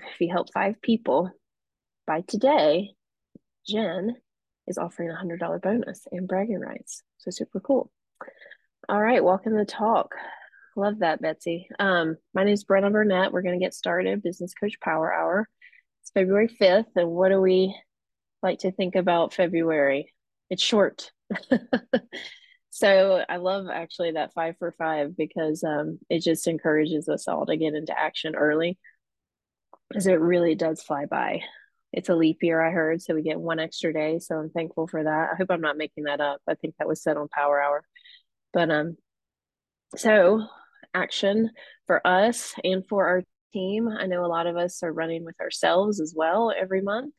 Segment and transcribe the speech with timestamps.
[0.00, 1.30] if you help five people
[2.06, 2.90] by today,
[3.68, 4.16] Jen
[4.66, 7.02] is offering a hundred dollar bonus and bragging rights.
[7.18, 7.90] So super cool.
[8.88, 10.14] All right, welcome to talk.
[10.76, 11.68] Love that, Betsy.
[11.78, 13.32] Um, my name is Brenna Burnett.
[13.32, 14.22] We're going to get started.
[14.22, 15.48] Business Coach Power Hour.
[16.00, 16.86] It's February 5th.
[16.96, 17.76] And what do we
[18.42, 20.12] like to think about February?
[20.48, 21.12] It's short.
[22.70, 27.46] so I love actually that five for five because um, it just encourages us all
[27.46, 28.78] to get into action early
[29.92, 31.40] because it really does fly by.
[31.92, 34.18] It's a leap year, I heard, so we get one extra day.
[34.18, 35.30] So I'm thankful for that.
[35.32, 36.40] I hope I'm not making that up.
[36.48, 37.84] I think that was said on Power Hour.
[38.54, 38.96] But um,
[39.96, 40.46] so
[40.94, 41.50] action
[41.86, 43.88] for us and for our team.
[43.88, 47.12] I know a lot of us are running with ourselves as well every month.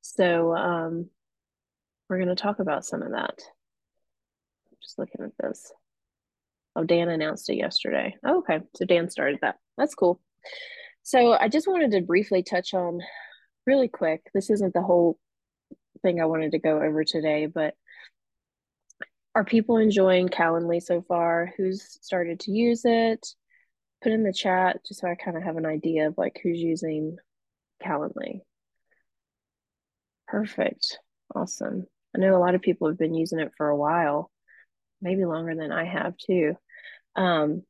[0.00, 1.08] So um,
[2.08, 3.38] we're going to talk about some of that.
[4.82, 5.72] Just looking at this.
[6.74, 8.16] Oh, Dan announced it yesterday.
[8.24, 8.60] Oh, okay.
[8.74, 9.56] So Dan started that.
[9.76, 10.20] That's cool.
[11.08, 13.00] So I just wanted to briefly touch on
[13.66, 14.20] really quick.
[14.34, 15.18] This isn't the whole
[16.02, 17.72] thing I wanted to go over today, but
[19.34, 21.54] are people enjoying Calendly so far?
[21.56, 23.26] Who's started to use it?
[24.02, 26.58] Put in the chat just so I kind of have an idea of like who's
[26.58, 27.16] using
[27.82, 28.42] Calendly.
[30.26, 30.98] Perfect.
[31.34, 31.86] Awesome.
[32.14, 34.30] I know a lot of people have been using it for a while,
[35.00, 36.54] maybe longer than I have too.
[37.16, 37.62] Um,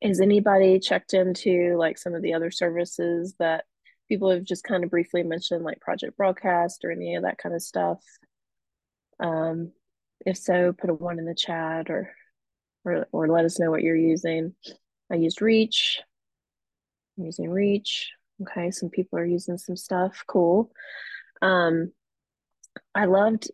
[0.00, 3.64] is anybody checked into like some of the other services that
[4.08, 7.54] people have just kind of briefly mentioned, like Project Broadcast or any of that kind
[7.54, 8.00] of stuff?
[9.20, 9.72] Um,
[10.24, 12.12] if so, put a one in the chat or
[12.84, 14.54] or or let us know what you're using.
[15.10, 16.00] I used Reach.
[17.18, 18.12] I'm using Reach.
[18.42, 20.22] Okay, some people are using some stuff.
[20.28, 20.70] Cool.
[21.42, 21.92] Um,
[22.94, 23.50] I loved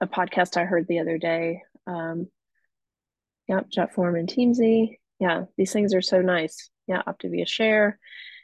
[0.00, 1.62] a podcast I heard the other day.
[1.86, 2.28] Um,
[3.48, 4.98] yep, Jotform and Teamzy.
[5.18, 6.70] Yeah, these things are so nice.
[6.86, 7.98] Yeah, Optavia Share.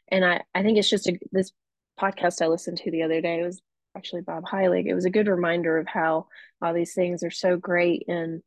[0.09, 1.53] And I, I think it's just a, this
[2.01, 3.41] podcast I listened to the other day.
[3.41, 3.61] It was
[3.97, 4.87] actually Bob Heilig.
[4.87, 6.27] It was a good reminder of how
[6.61, 8.43] all these things are so great in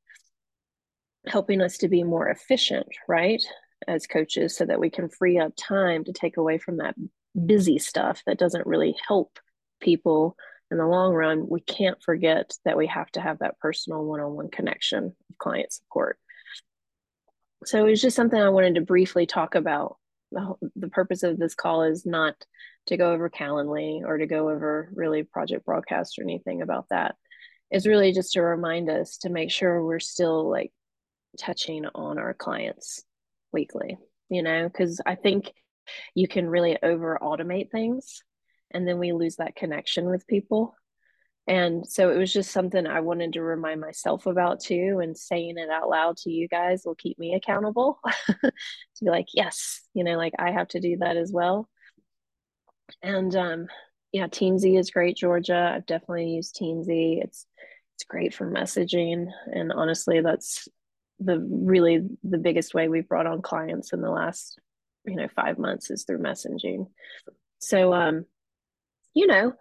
[1.26, 3.43] helping us to be more efficient, right?
[3.87, 6.95] As coaches, so that we can free up time to take away from that
[7.45, 9.39] busy stuff that doesn't really help
[9.80, 10.36] people
[10.71, 11.48] in the long run.
[11.48, 15.37] We can't forget that we have to have that personal one on one connection of
[15.37, 16.20] client support.
[17.66, 19.98] So it was just something I wanted to briefly talk about.
[20.32, 22.36] The, the purpose of this call is not
[22.88, 27.16] to go over Calendly or to go over really project broadcast or anything about that.
[27.72, 30.72] It's really just to remind us to make sure we're still like
[31.40, 33.04] touching on our clients
[33.52, 33.98] weekly,
[34.30, 35.52] you know, because I think
[36.16, 38.22] you can really over automate things
[38.72, 40.76] and then we lose that connection with people.
[41.48, 45.00] And so it was just something I wanted to remind myself about too.
[45.02, 48.52] And saying it out loud to you guys will keep me accountable to
[49.02, 51.70] be like, yes, you know, like I have to do that as well.
[53.02, 53.68] And um,
[54.12, 55.74] yeah, Teamzy is great, Georgia.
[55.76, 57.24] I've definitely used Teamzy.
[57.24, 57.46] It's
[57.96, 60.68] it's great for messaging, and honestly, that's
[61.20, 64.60] the really the biggest way we've brought on clients in the last
[65.06, 66.88] you know five months is through messaging.
[67.60, 68.26] So um,
[69.14, 69.54] you know,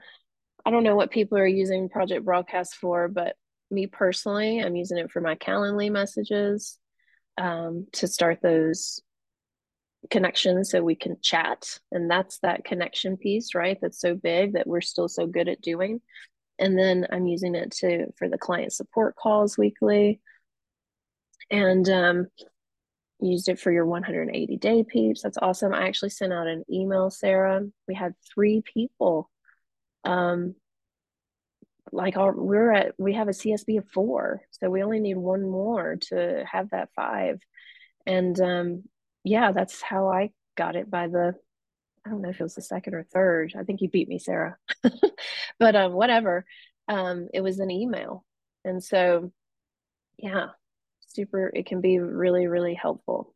[0.67, 3.37] I don't know what people are using Project Broadcast for, but
[3.71, 6.77] me personally, I'm using it for my Calendly messages
[7.39, 9.01] um, to start those
[10.11, 11.79] connections so we can chat.
[11.93, 15.61] And that's that connection piece right that's so big that we're still so good at
[15.61, 16.01] doing.
[16.59, 20.21] And then i'm using it to for the client support calls weekly.
[21.51, 22.27] And um,
[23.21, 25.23] used it for your 180 day peeps.
[25.23, 25.73] That's awesome.
[25.73, 27.63] I actually sent out an email sarah.
[27.87, 29.31] We had three people
[30.07, 30.55] um
[31.93, 35.43] like our we're at we have a csb of four so we only need one
[35.43, 37.39] more to have that five
[38.07, 38.83] and um
[39.27, 41.35] yeah, that's how I got it by the
[42.07, 43.55] I don't know if it was the second or third.
[43.59, 44.57] I think you beat me, Sarah.
[45.59, 46.47] but um whatever.
[46.89, 48.25] Um it was an email.
[48.65, 49.33] And so
[50.17, 50.49] yeah,
[51.09, 53.35] super it can be really really helpful.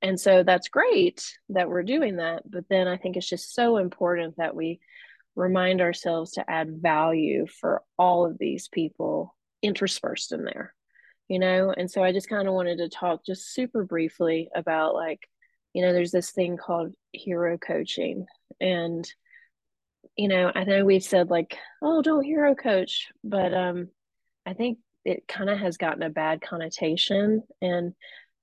[0.00, 3.78] And so that's great that we're doing that, but then I think it's just so
[3.78, 4.80] important that we
[5.36, 10.74] remind ourselves to add value for all of these people interspersed in there
[11.28, 11.72] you know?
[11.76, 15.20] And so i just kind of wanted to talk just super briefly about like
[15.72, 18.26] you know there's this thing called hero coaching.
[18.60, 19.08] And
[20.16, 23.88] you know i know we've said like oh don't hero coach but um
[24.46, 27.42] i think it kind of has gotten a bad connotation.
[27.60, 27.94] And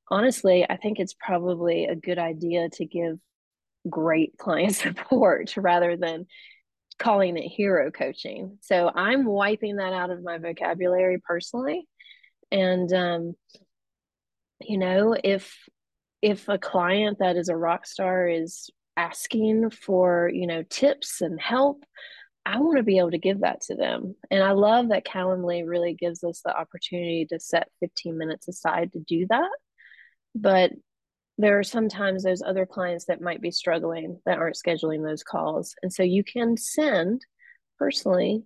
[0.10, 3.20] honestly i think it's probably a good idea to give
[3.90, 6.26] great client support rather than
[7.02, 11.88] calling it hero coaching so i'm wiping that out of my vocabulary personally
[12.52, 13.34] and um,
[14.62, 15.58] you know if
[16.22, 21.40] if a client that is a rock star is asking for, you know, tips and
[21.40, 21.84] help,
[22.46, 24.16] I want to be able to give that to them.
[24.30, 28.94] And I love that Calendly really gives us the opportunity to set 15 minutes aside
[28.94, 29.50] to do that.
[30.34, 30.72] But
[31.42, 35.76] there are sometimes those other clients that might be struggling that aren't scheduling those calls.
[35.82, 37.26] And so you can send
[37.80, 38.44] personally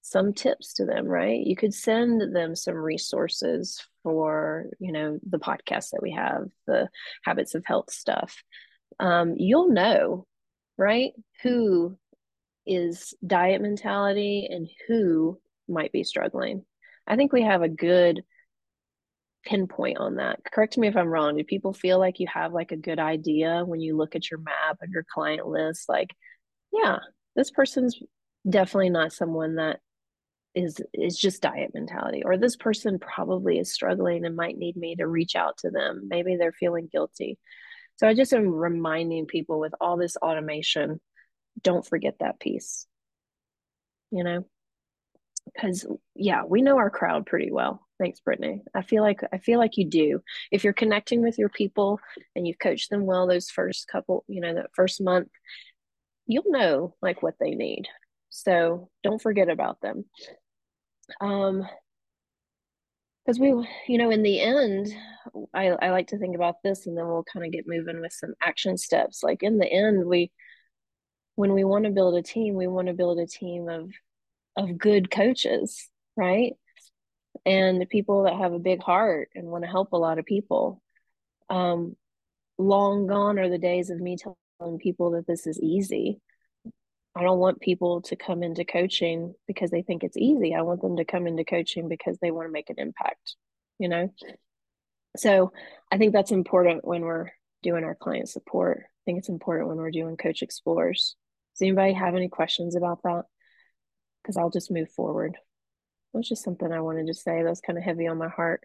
[0.00, 1.40] some tips to them, right?
[1.44, 6.88] You could send them some resources for, you know, the podcast that we have, the
[7.22, 8.42] habits of health stuff.
[8.98, 10.26] Um, you'll know,
[10.78, 11.12] right,
[11.42, 11.98] who
[12.66, 16.64] is diet mentality and who might be struggling.
[17.06, 18.22] I think we have a good
[19.48, 20.40] pinpoint on that.
[20.52, 21.36] Correct me if I'm wrong.
[21.36, 24.40] Do people feel like you have like a good idea when you look at your
[24.40, 25.88] map and your client list?
[25.88, 26.10] Like,
[26.72, 26.98] yeah,
[27.34, 27.98] this person's
[28.48, 29.80] definitely not someone that
[30.54, 34.96] is is just diet mentality or this person probably is struggling and might need me
[34.96, 37.38] to reach out to them maybe they're feeling guilty
[37.96, 41.00] so i just am reminding people with all this automation
[41.62, 42.86] don't forget that piece
[44.10, 44.46] you know
[45.52, 49.58] because yeah we know our crowd pretty well thanks brittany i feel like i feel
[49.58, 52.00] like you do if you're connecting with your people
[52.34, 55.28] and you've coached them well those first couple you know that first month
[56.26, 57.86] you'll know like what they need
[58.30, 60.04] so don't forget about them
[61.20, 61.66] um,
[63.28, 63.48] because we,
[63.86, 64.88] you know, in the end,
[65.52, 68.14] I, I like to think about this and then we'll kind of get moving with
[68.14, 69.22] some action steps.
[69.22, 70.32] Like in the end, we,
[71.34, 73.90] when we want to build a team, we want to build a team of,
[74.56, 76.54] of good coaches, right?
[77.44, 80.24] And the people that have a big heart and want to help a lot of
[80.24, 80.82] people.
[81.48, 81.96] Um,
[82.58, 86.20] long gone are the days of me telling people that this is easy.
[87.14, 90.54] I don't want people to come into coaching because they think it's easy.
[90.54, 93.36] I want them to come into coaching because they want to make an impact,
[93.78, 94.12] you know?
[95.16, 95.52] So
[95.90, 97.30] I think that's important when we're
[97.62, 98.84] doing our client support.
[98.84, 101.16] I think it's important when we're doing coach explorers.
[101.54, 103.24] Does anybody have any questions about that?
[104.22, 105.36] Because I'll just move forward.
[106.12, 108.28] It was just something I wanted to say that was kind of heavy on my
[108.28, 108.64] heart.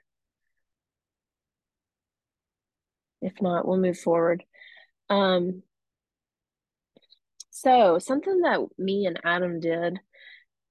[3.22, 4.44] If not, we'll move forward.
[5.10, 5.64] Um,
[7.52, 10.00] so, something that me and Adam did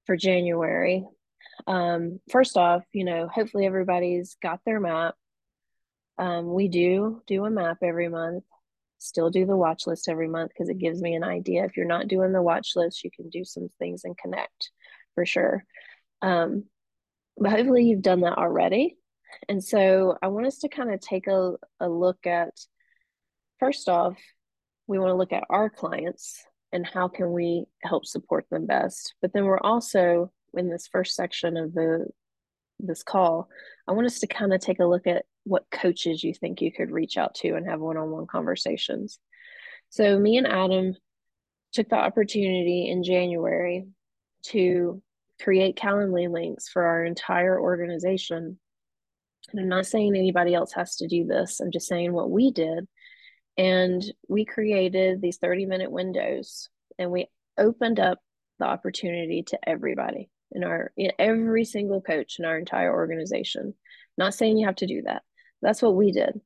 [0.07, 1.07] for January.
[1.67, 5.15] Um, first off, you know, hopefully everybody's got their map.
[6.19, 8.45] Um, we do do a map every month.
[8.99, 11.65] Still do the watch list every month because it gives me an idea.
[11.65, 14.71] If you're not doing the watch list, you can do some things and connect
[15.15, 15.65] for sure.
[16.23, 16.65] Um,
[17.37, 18.97] but hopefully you've done that already.
[19.49, 22.55] And so I want us to kind of take a, a look at
[23.59, 24.17] first off,
[24.87, 29.15] we want to look at our clients and how can we help support them best
[29.23, 32.07] but then we're also in this first section of the
[32.79, 33.49] this call
[33.87, 36.73] i want us to kind of take a look at what coaches you think you
[36.73, 39.19] could reach out to and have one-on-one conversations
[39.91, 40.95] so me and adam
[41.73, 43.87] took the opportunity in january
[44.43, 45.01] to
[45.43, 48.59] create calendly links for our entire organization
[49.51, 52.51] and i'm not saying anybody else has to do this i'm just saying what we
[52.53, 52.87] did
[53.57, 56.69] and we created these 30 minute windows
[56.99, 57.27] and we
[57.59, 58.19] opened up
[58.59, 63.75] the opportunity to everybody in our in every single coach in our entire organization.
[64.17, 65.23] Not saying you have to do that.
[65.61, 66.41] That's what we did.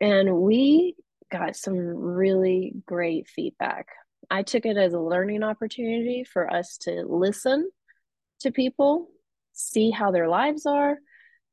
[0.00, 0.96] And we
[1.30, 3.86] got some really great feedback.
[4.30, 7.70] I took it as a learning opportunity for us to listen
[8.42, 9.08] to people,
[9.52, 10.98] see how their lives are,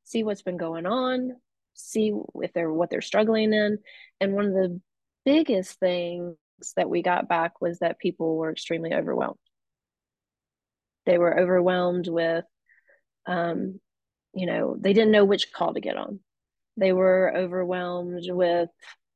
[0.03, 1.35] see what's been going on,
[1.73, 3.77] see if they're what they're struggling in.
[4.19, 4.81] And one of the
[5.25, 6.35] biggest things
[6.75, 9.37] that we got back was that people were extremely overwhelmed.
[11.05, 12.45] They were overwhelmed with,
[13.25, 13.79] um,
[14.33, 16.19] you know, they didn't know which call to get on.
[16.77, 18.69] They were overwhelmed with,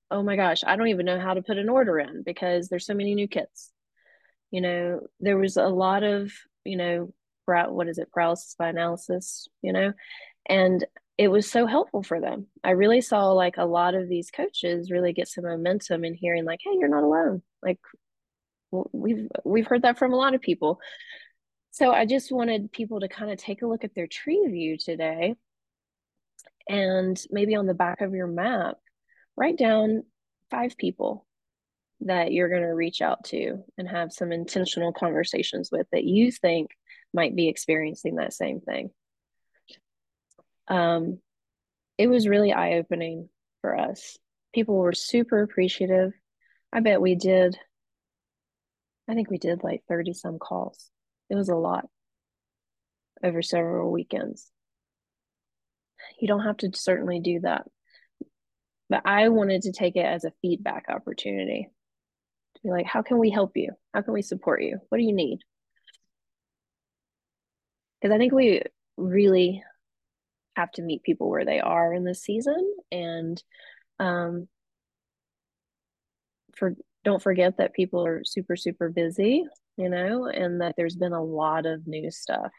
[0.09, 2.85] oh my gosh, I don't even know how to put an order in because there's
[2.85, 3.71] so many new kits.
[4.51, 6.31] You know, there was a lot of,
[6.63, 7.13] you know,
[7.45, 9.93] what is it, paralysis by analysis, you know,
[10.47, 10.85] and
[11.17, 12.47] it was so helpful for them.
[12.63, 16.45] I really saw like a lot of these coaches really get some momentum in hearing
[16.45, 17.79] like, "Hey, you're not alone." Like
[18.71, 20.79] we've we've heard that from a lot of people.
[21.71, 24.77] So I just wanted people to kind of take a look at their tree view
[24.77, 25.35] today
[26.67, 28.77] and maybe on the back of your map
[29.35, 30.03] write down
[30.49, 31.25] five people
[32.01, 36.31] that you're going to reach out to and have some intentional conversations with that you
[36.31, 36.71] think
[37.13, 38.91] might be experiencing that same thing
[40.67, 41.19] um,
[41.97, 43.29] it was really eye opening
[43.61, 44.17] for us.
[44.53, 46.13] People were super appreciative.
[46.71, 47.57] I bet we did,
[49.09, 50.89] I think we did like 30 some calls.
[51.29, 51.87] It was a lot
[53.23, 54.49] over several weekends.
[56.19, 57.63] You don't have to certainly do that.
[58.89, 61.69] But I wanted to take it as a feedback opportunity
[62.55, 63.71] to Be like, how can we help you?
[63.93, 64.79] How can we support you?
[64.89, 65.39] What do you need?
[68.03, 68.61] Because I think we
[68.97, 69.63] really
[70.57, 73.41] have to meet people where they are in this season and
[73.97, 74.47] um
[76.53, 79.45] for don't forget that people are super super busy
[79.77, 82.51] you know and that there's been a lot of new stuff.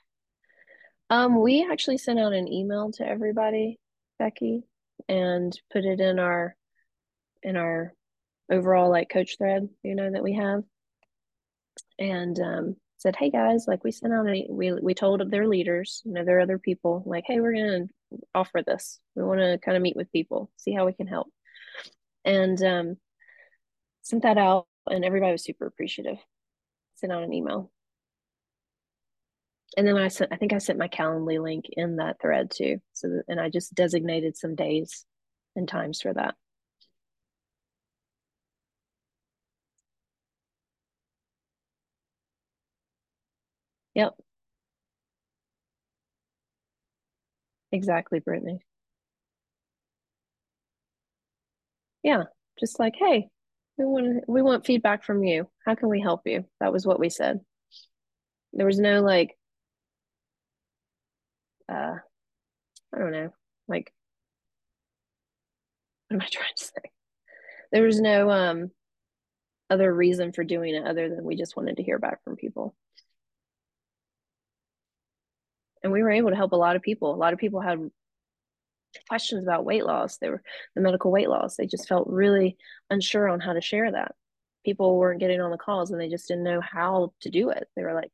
[1.11, 3.79] Um we actually sent out an email to everybody
[4.19, 4.63] becky
[5.09, 6.57] and put it in our
[7.43, 7.93] in our
[8.51, 10.63] overall like coach thread you know that we have.
[11.99, 16.01] And um said hey guys like we sent out a we we told their leaders
[16.05, 17.87] you know their other people like hey we're gonna
[18.35, 19.01] offer this.
[19.15, 21.29] We want to kind of meet with people see how we can help.
[22.25, 22.97] And um
[24.03, 26.19] sent that out and everybody was super appreciative.
[26.97, 27.71] Sent out an email.
[29.77, 32.81] And then i sent i think i sent my calendly link in that thread too
[32.93, 35.05] so and i just designated some days
[35.57, 36.37] and times for that
[43.95, 44.15] yep.
[47.73, 48.65] Exactly brittany.
[52.03, 52.25] Yeah
[52.61, 53.29] just like hey
[53.77, 55.49] we want we want feedback from you.
[55.67, 56.45] How can we help you?
[56.61, 57.41] That was what we said.
[58.53, 59.37] There was no like
[61.69, 61.97] uh
[62.95, 63.31] i don't know
[63.69, 63.93] like
[66.09, 66.91] what am i trying to say?
[67.73, 68.71] There was no um
[69.71, 72.75] other reason for doing it other than we just wanted to hear back from people
[75.85, 77.15] and we were able to help a lot of people.
[77.15, 77.79] A lot of people had
[79.07, 80.17] questions about weight loss.
[80.17, 80.43] They were
[80.75, 81.57] the medical weight loss.
[81.57, 82.57] They just felt really
[82.91, 84.13] unsure on how to share that.
[84.65, 87.69] People weren't getting on the calls and they just didn't know how to do it.
[87.77, 88.11] They were like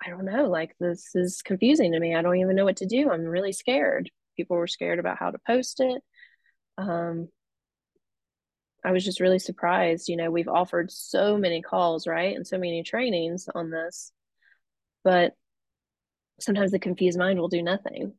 [0.00, 2.14] i don't know like this is confusing to me.
[2.14, 3.10] I don't even know what to do.
[3.10, 4.10] I'm really scared.
[4.36, 6.02] People were scared about how to post it.
[6.76, 7.28] Um
[8.84, 12.56] i was just really surprised you know we've offered so many calls right and so
[12.56, 14.12] many trainings on this
[15.02, 15.34] but
[16.40, 18.12] sometimes the confused mind will do nothing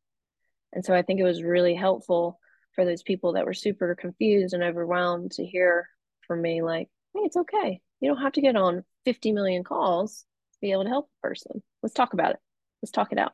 [0.73, 2.39] and so I think it was really helpful
[2.73, 5.89] for those people that were super confused and overwhelmed to hear
[6.27, 7.81] from me, like, hey, it's okay.
[7.99, 11.27] You don't have to get on 50 million calls to be able to help a
[11.27, 11.63] person.
[11.81, 12.39] Let's talk about it.
[12.81, 13.33] Let's talk it out.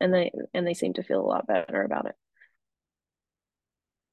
[0.00, 2.14] And they and they seem to feel a lot better about it.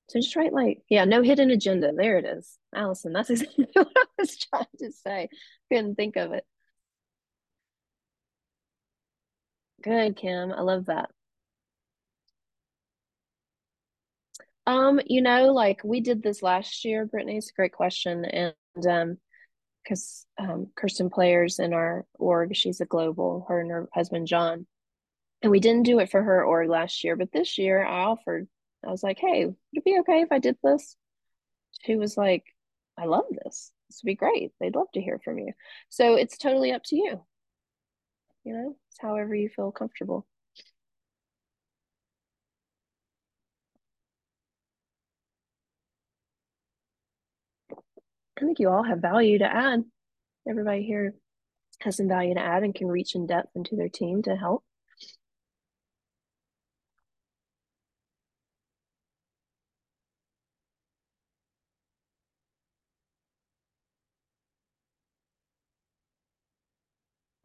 [0.10, 1.92] So just write like, yeah, no hidden agenda.
[1.96, 2.58] There it is.
[2.74, 5.30] Allison, that's exactly what I was trying to say.
[5.72, 6.46] Couldn't think of it.
[9.84, 10.54] Good, Kim.
[10.54, 11.10] I love that.
[14.66, 17.38] Um, you know, like we did this last year, Brittany.
[17.38, 18.24] It's a great question.
[18.24, 18.56] And
[18.88, 19.18] um,
[19.84, 24.66] because um, Kirsten Players in our org, she's a global, her and her husband John.
[25.42, 28.48] And we didn't do it for her org last year, but this year I offered,
[28.86, 30.96] I was like, hey, would it be okay if I did this?
[31.86, 32.46] She was like,
[32.98, 33.74] I love this.
[33.90, 34.54] This would be great.
[34.62, 35.52] They'd love to hear from you.
[35.90, 37.26] So it's totally up to you.
[38.46, 40.26] You know, it's however you feel comfortable.
[48.38, 49.84] I think you all have value to add.
[50.48, 51.16] Everybody here
[51.82, 54.64] has some value to add and can reach in depth into their team to help.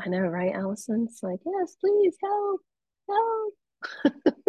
[0.08, 1.06] I know, right, Allison?
[1.06, 2.60] It's like, yes, please help,
[3.10, 4.34] help.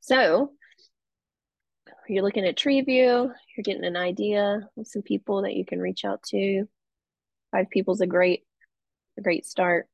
[0.00, 0.50] so
[2.08, 3.04] you're looking at tree view,
[3.56, 6.64] you're getting an idea of some people that you can reach out to.
[7.52, 8.42] Five people's a great,
[9.16, 9.86] a great start.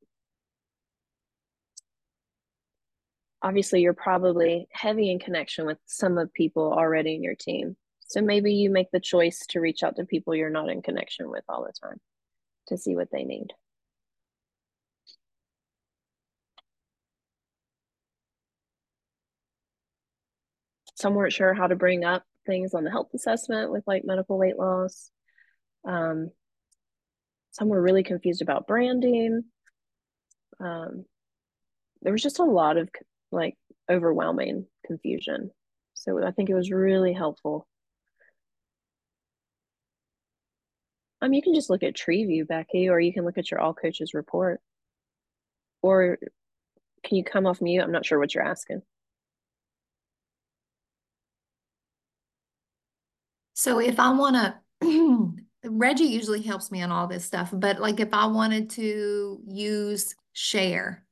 [3.43, 7.77] Obviously, you're probably heavy in connection with some of people already in your team.
[8.07, 11.29] So maybe you make the choice to reach out to people you're not in connection
[11.29, 11.99] with all the time
[12.69, 13.53] to see what they need.
[20.97, 24.37] Some weren't sure how to bring up things on the health assessment with like medical
[24.37, 25.11] weight loss.
[25.87, 26.31] Um,
[27.51, 29.43] some were really confused about branding.
[30.59, 31.05] Um,
[32.01, 32.89] there was just a lot of
[33.31, 33.55] like
[33.89, 35.51] overwhelming confusion.
[35.93, 37.67] So I think it was really helpful.
[41.21, 43.59] Um, you can just look at Tree View, Becky, or you can look at your
[43.59, 44.61] all coaches report.
[45.83, 46.17] Or
[47.03, 47.83] can you come off mute?
[47.83, 48.81] I'm not sure what you're asking.
[53.67, 55.33] So if I want to,
[55.65, 60.15] Reggie usually helps me on all this stuff, but like if I wanted to use
[60.31, 61.03] share,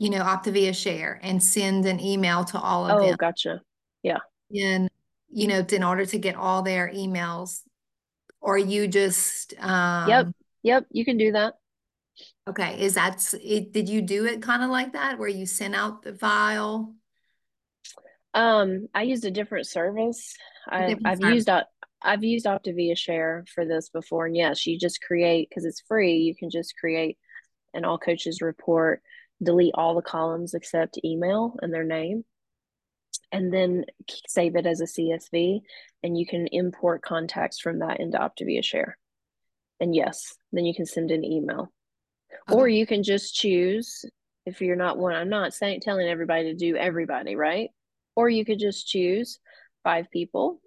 [0.00, 3.16] you know, Optavia share and send an email to all of oh, them.
[3.16, 3.60] gotcha.
[4.02, 4.18] Yeah.
[4.52, 4.90] And,
[5.30, 7.60] you know, in order to get all their emails
[8.40, 9.64] or you just Yep.
[9.64, 10.86] um Yep.
[10.90, 11.54] You can do that.
[12.48, 15.76] okay, is that it did you do it kind of like that where you sent
[15.76, 16.96] out the file?
[18.34, 20.34] Um, I used a different service.
[20.70, 21.68] Different I've used Op-
[22.06, 26.18] I've used Optavia Share for this before, and yes, you just create because it's free.
[26.18, 27.18] You can just create
[27.74, 29.02] an all coaches report,
[29.42, 32.24] delete all the columns except email and their name,
[33.32, 33.84] and then
[34.28, 35.60] save it as a CSV,
[36.02, 38.96] and you can import contacts from that into Optavia Share.
[39.80, 41.72] And yes, then you can send an email,
[42.48, 42.56] Okay.
[42.56, 44.04] or you can just choose
[44.46, 45.14] if you're not one.
[45.14, 47.70] I'm not saying telling everybody to do everybody, right?
[48.14, 49.40] Or you could just choose
[49.82, 50.60] five people,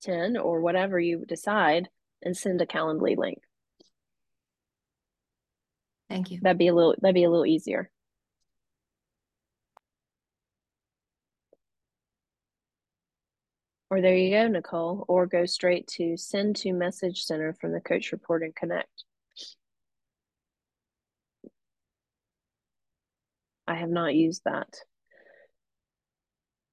[0.00, 1.88] 10, or whatever you decide,
[2.22, 3.38] and send a Calendly link.
[6.08, 6.40] Thank you.
[6.42, 7.90] That'd be a little that'd be a little easier.
[13.90, 15.04] Or there you go, Nicole.
[15.08, 19.04] Or go straight to send to message center from the coach report and connect.
[23.66, 24.68] I have not used that.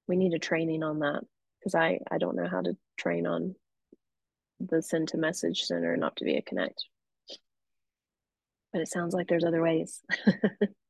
[0.08, 1.22] We need a training on that
[1.60, 3.56] because I I don't know how to train on
[4.60, 6.86] the send to message center and Optavia Connect.
[8.74, 10.02] But it sounds like there's other ways.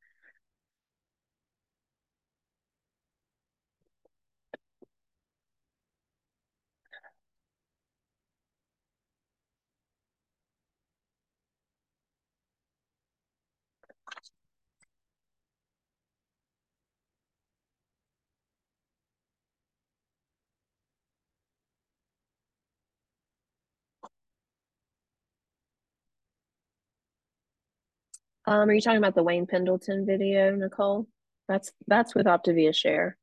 [28.48, 31.06] um, are you talking about the Wayne Pendleton video, Nicole?
[31.50, 33.18] That's that's with Optavia Share.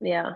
[0.00, 0.34] Yeah.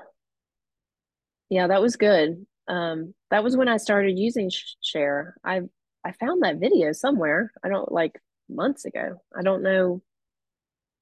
[1.49, 2.47] Yeah, that was good.
[2.67, 4.51] Um, that was when I started using
[4.83, 5.37] Share.
[5.45, 5.63] I
[6.05, 7.53] I found that video somewhere.
[7.63, 9.23] I don't like months ago.
[9.37, 10.03] I don't know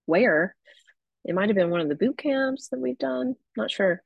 [0.05, 0.55] where.
[1.25, 3.37] It might have been one of the boot camps that we've done.
[3.57, 4.03] Not sure.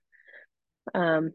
[0.94, 1.32] Um,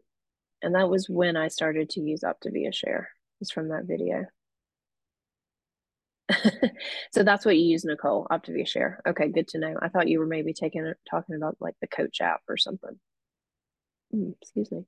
[0.62, 3.10] and that was when I started to use Optavia Share.
[3.38, 4.26] Was from that video.
[7.12, 9.00] so that's what you use, Nicole, Optavia Share.
[9.06, 9.76] Okay, good to know.
[9.82, 12.98] I thought you were maybe taking talking about like the coach app or something.
[14.14, 14.84] Mm, excuse me.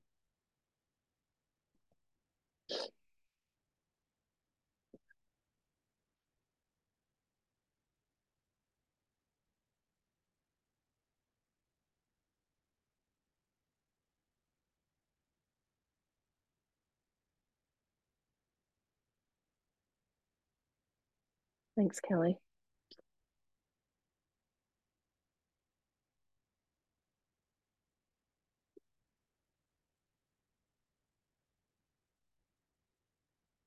[21.75, 22.37] Thanks, Kelly.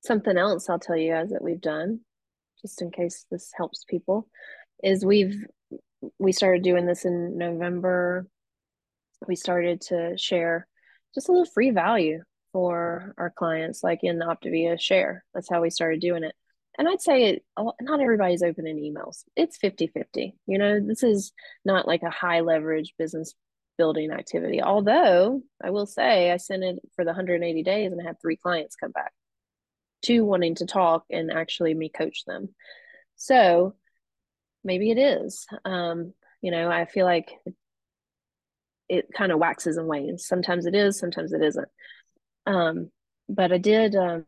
[0.01, 1.99] Something else I'll tell you guys that we've done,
[2.61, 4.29] just in case this helps people,
[4.81, 5.45] is we've
[6.17, 8.25] we started doing this in November.
[9.27, 10.65] We started to share
[11.13, 15.25] just a little free value for our clients, like in Optavia Share.
[15.33, 16.35] That's how we started doing it.
[16.77, 17.45] And I'd say it,
[17.81, 19.23] not everybody's opening emails.
[19.35, 20.35] It's 50 50.
[20.45, 21.33] You know, this is
[21.65, 23.33] not like a high leverage business
[23.77, 24.61] building activity.
[24.61, 28.37] Although I will say I sent it for the 180 days and I had three
[28.37, 29.11] clients come back,
[30.03, 32.49] two wanting to talk and actually me coach them.
[33.15, 33.75] So
[34.63, 35.47] maybe it is.
[35.65, 37.55] Um, you know, I feel like it,
[38.89, 40.27] it kind of waxes and wanes.
[40.27, 41.67] Sometimes it is, sometimes it isn't.
[42.45, 42.91] Um,
[43.27, 44.25] but I did um,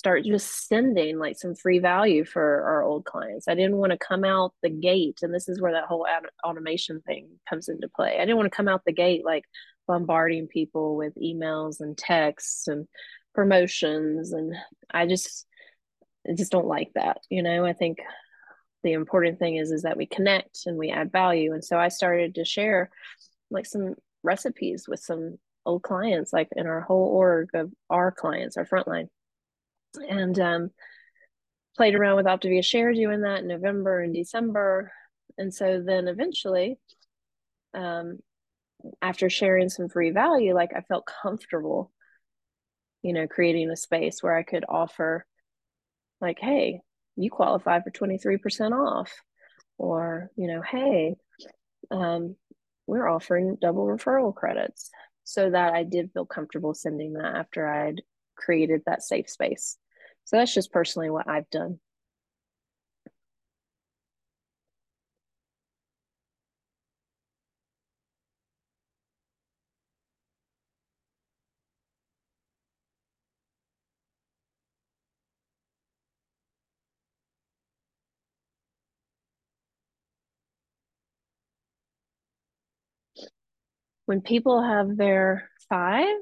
[0.00, 3.48] start just sending like some free value for our old clients.
[3.48, 6.06] I didn't want to come out the gate, and this is where that whole
[6.42, 8.16] automation thing comes into play.
[8.16, 9.44] I didn't want to come out the gate like
[9.86, 12.88] bombarding people with emails and texts and
[13.34, 14.54] promotions, and
[14.90, 15.46] I just
[16.26, 17.18] I just don't like that.
[17.28, 17.98] You know, I think
[18.82, 21.88] the important thing is is that we connect and we add value, and so I
[21.88, 22.88] started to share
[23.50, 25.36] like some recipes with some
[25.66, 29.08] old clients, like in our whole org of our clients, our frontline
[29.96, 30.70] and um,
[31.76, 34.92] played around with Optavia Share doing that in November and December.
[35.38, 36.78] And so then eventually,
[37.74, 38.18] um,
[39.00, 41.92] after sharing some free value, like I felt comfortable,
[43.02, 45.26] you know, creating a space where I could offer,
[46.20, 46.80] like, hey,
[47.16, 49.12] you qualify for 23% off.
[49.78, 51.14] Or, you know, hey,
[51.90, 52.36] um,
[52.86, 54.90] we're offering double referral credits.
[55.24, 58.02] So that I did feel comfortable sending that after I'd
[58.40, 59.76] created that safe space.
[60.24, 61.78] So that's just personally what I've done.
[84.06, 86.16] When people have their five,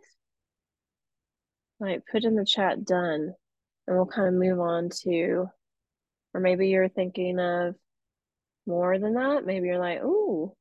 [1.81, 3.35] like put in the chat done,
[3.87, 5.47] and we'll kind of move on to,
[6.35, 7.75] or maybe you're thinking of
[8.67, 9.47] more than that.
[9.47, 10.57] Maybe you're like, oh,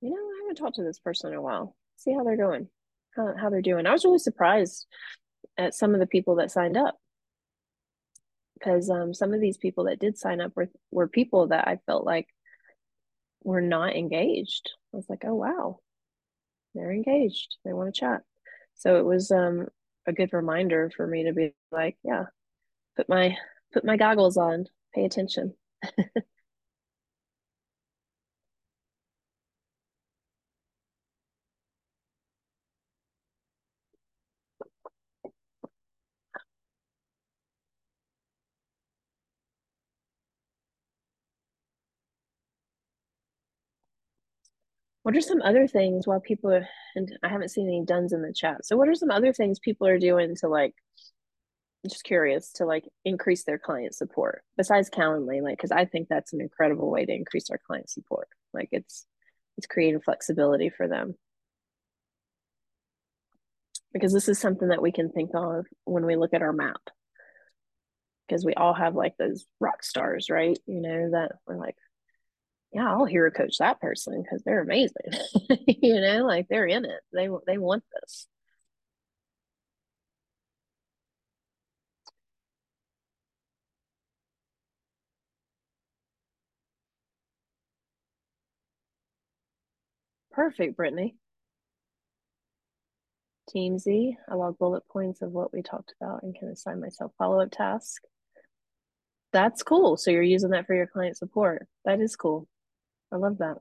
[0.00, 1.76] you know, I haven't talked to this person in a while.
[1.96, 2.68] See how they're doing,
[3.14, 3.86] how, how they're doing.
[3.86, 4.86] I was really surprised
[5.58, 6.98] at some of the people that signed up
[8.54, 11.78] because um, some of these people that did sign up were, were people that I
[11.86, 12.28] felt like
[13.42, 14.70] were not engaged.
[14.92, 15.78] I was like, oh, wow,
[16.74, 17.56] they're engaged.
[17.64, 18.20] They want to chat.
[18.76, 19.66] So it was um,
[20.06, 22.24] a good reminder for me to be like, yeah,
[22.96, 23.36] put my
[23.72, 25.54] put my goggles on, pay attention.
[45.02, 48.22] what are some other things while people are, and I haven't seen any duns in
[48.22, 48.64] the chat.
[48.64, 50.74] So what are some other things people are doing to like
[51.88, 56.32] just curious to like increase their client support besides Calendly, like because I think that's
[56.32, 58.28] an incredible way to increase our client support.
[58.52, 59.06] Like it's
[59.56, 61.14] it's creating flexibility for them.
[63.92, 66.80] Because this is something that we can think of when we look at our map.
[68.28, 70.58] Because we all have like those rock stars, right?
[70.66, 71.74] You know, that we're like,
[72.72, 75.12] yeah, I'll hero coach that person because they're amazing.
[75.66, 77.00] you know, like they're in it.
[77.12, 78.26] They they want this.
[90.32, 91.16] Perfect, Brittany.
[93.54, 97.50] Teamzy, I log bullet points of what we talked about and can assign myself follow-up
[97.50, 98.00] tasks.
[99.32, 99.96] That's cool.
[99.96, 101.66] So you're using that for your client support.
[101.84, 102.48] That is cool.
[103.12, 103.58] I love that.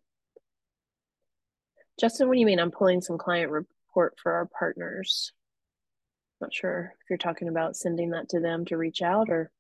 [2.00, 2.60] Justin, what do you mean?
[2.60, 5.34] I'm pulling some client report for our partners.
[6.40, 9.52] Not sure if you're talking about sending that to them to reach out or.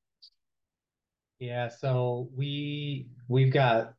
[1.39, 3.93] Yeah, so we we've got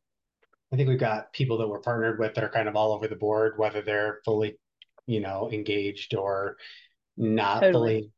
[0.72, 3.09] I think we've got people that we're partnered with that are kind of all over
[3.09, 4.57] the board, whether they're fully,
[5.07, 6.57] you know, engaged or
[7.16, 7.72] not totally.
[7.72, 8.12] fully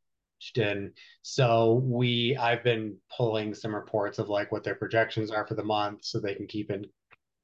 [0.55, 0.91] in.
[1.21, 5.63] So we I've been pulling some reports of like what their projections are for the
[5.63, 6.85] month so they can keep in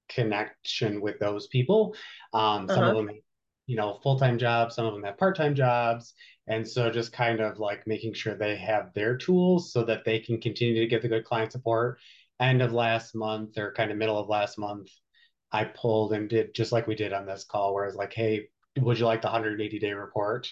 [0.10, 1.96] connection with those people.
[2.34, 2.90] Um, some uh-huh.
[2.90, 3.10] of them,
[3.68, 6.14] you know, full time jobs, some of them have part time jobs.
[6.48, 10.20] And so just kind of like making sure they have their tools so that they
[10.20, 12.00] can continue to get the good client support.
[12.40, 14.90] End of last month or kind of middle of last month,
[15.52, 18.14] I pulled and did just like we did on this call, where I was like,
[18.14, 20.52] hey, would you like the 180 day report?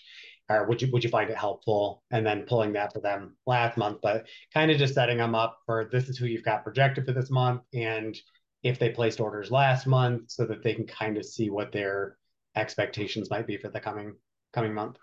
[0.49, 2.03] Or would you would you find it helpful?
[2.11, 5.59] And then pulling that for them last month, but kind of just setting them up
[5.65, 8.15] for this is who you've got projected for this month and
[8.63, 12.17] if they placed orders last month so that they can kind of see what their
[12.55, 14.15] expectations might be for the coming
[14.53, 14.97] coming month.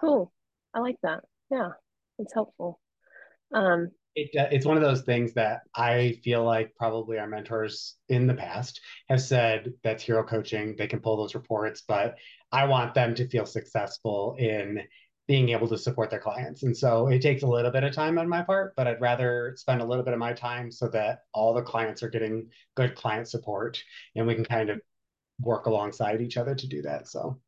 [0.00, 0.32] Cool.
[0.74, 1.24] I like that.
[1.50, 1.70] Yeah,
[2.18, 2.80] it's helpful.
[3.54, 7.96] Um, it, uh, it's one of those things that I feel like probably our mentors
[8.08, 10.74] in the past have said that's hero coaching.
[10.76, 12.16] They can pull those reports, but
[12.50, 14.82] I want them to feel successful in
[15.28, 16.62] being able to support their clients.
[16.62, 19.54] And so it takes a little bit of time on my part, but I'd rather
[19.56, 22.94] spend a little bit of my time so that all the clients are getting good
[22.94, 23.80] client support
[24.16, 24.80] and we can kind of
[25.38, 27.06] work alongside each other to do that.
[27.08, 27.38] So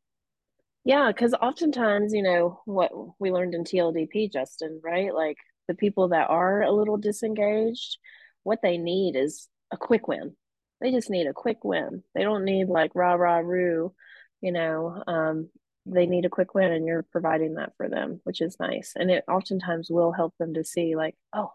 [0.85, 5.13] yeah, because oftentimes, you know, what we learned in TLDP, Justin, right?
[5.13, 7.97] Like the people that are a little disengaged,
[8.43, 10.35] what they need is a quick win.
[10.81, 12.03] They just need a quick win.
[12.15, 13.93] They don't need like rah rah roo,
[14.41, 15.03] you know.
[15.05, 15.49] Um,
[15.85, 18.93] they need a quick win and you're providing that for them which is nice.
[18.95, 21.51] And it oftentimes will help them to see like oh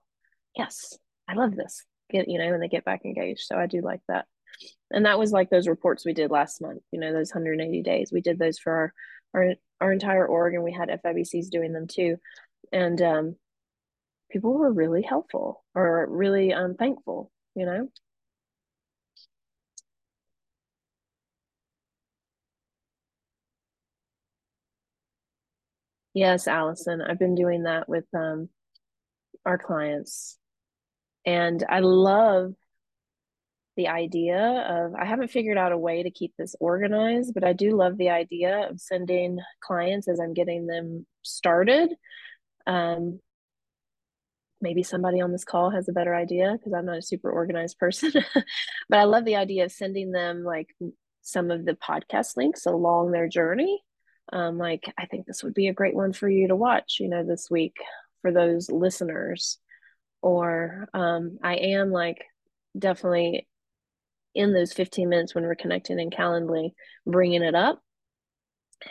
[0.56, 3.46] yes i love this get you know and they get back engaged.
[3.46, 4.26] So i do like that.
[4.90, 8.10] And that was like those reports we did last month you know those 180 days.
[8.12, 8.94] We did those for our
[9.34, 12.16] our, our entire org and we had fibcs doing them too.
[12.72, 13.36] And um,
[14.30, 17.88] people were really helpful or really um, thankful you know
[26.16, 27.02] Yes, Allison.
[27.02, 28.48] I've been doing that with um,
[29.44, 30.38] our clients.
[31.26, 32.54] And I love
[33.76, 37.52] the idea of, I haven't figured out a way to keep this organized, but I
[37.52, 41.90] do love the idea of sending clients as I'm getting them started.
[42.66, 43.20] Um,
[44.62, 47.78] maybe somebody on this call has a better idea because I'm not a super organized
[47.78, 48.10] person,
[48.88, 50.74] but I love the idea of sending them like
[51.20, 53.82] some of the podcast links along their journey
[54.32, 57.08] um, like i think this would be a great one for you to watch you
[57.08, 57.76] know this week
[58.22, 59.58] for those listeners
[60.22, 62.24] or um, i am like
[62.78, 63.46] definitely
[64.34, 66.72] in those 15 minutes when we're connecting in calendly
[67.06, 67.80] bringing it up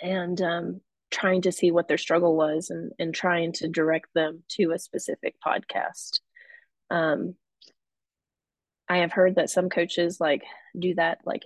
[0.02, 4.43] and um, trying to see what their struggle was and, and trying to direct them
[4.50, 6.19] to a specific podcast.
[6.89, 7.36] Um,
[8.89, 10.43] I have heard that some coaches like
[10.78, 11.43] do that like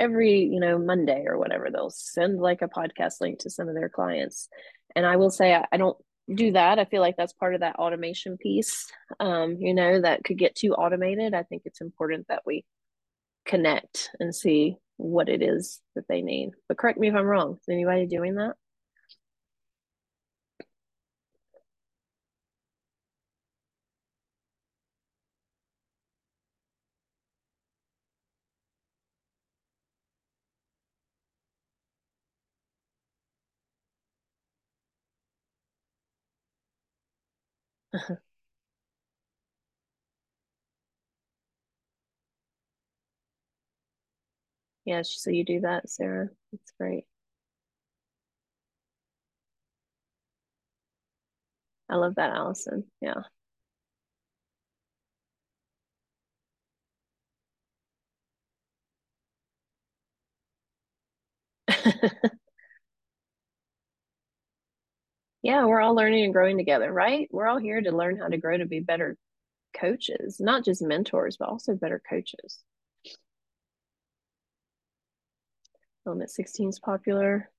[0.00, 1.68] every, you know, Monday or whatever.
[1.70, 4.48] They'll send like a podcast link to some of their clients.
[4.96, 5.96] And I will say I, I don't
[6.34, 6.78] do that.
[6.78, 10.56] I feel like that's part of that automation piece, um, you know, that could get
[10.56, 11.34] too automated.
[11.34, 12.64] I think it's important that we
[13.44, 16.50] connect and see what it is that they need.
[16.68, 17.58] But correct me if I'm wrong.
[17.60, 18.54] Is anybody doing that?
[44.84, 46.28] yeah, so you do that, Sarah.
[46.52, 47.04] That's great.
[51.90, 52.84] I love that, Allison.
[53.00, 53.22] Yeah.
[65.42, 67.28] yeah, we're all learning and growing together, right?
[67.32, 69.16] We're all here to learn how to grow to be better
[69.78, 72.62] coaches, not just mentors, but also better coaches.
[76.06, 77.50] Element 16 is popular.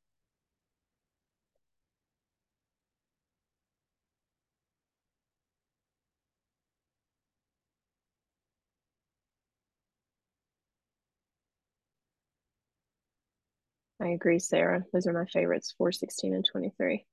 [14.02, 14.84] I agree, Sarah.
[14.92, 17.06] Those are my favorites, 4, 16, and 23.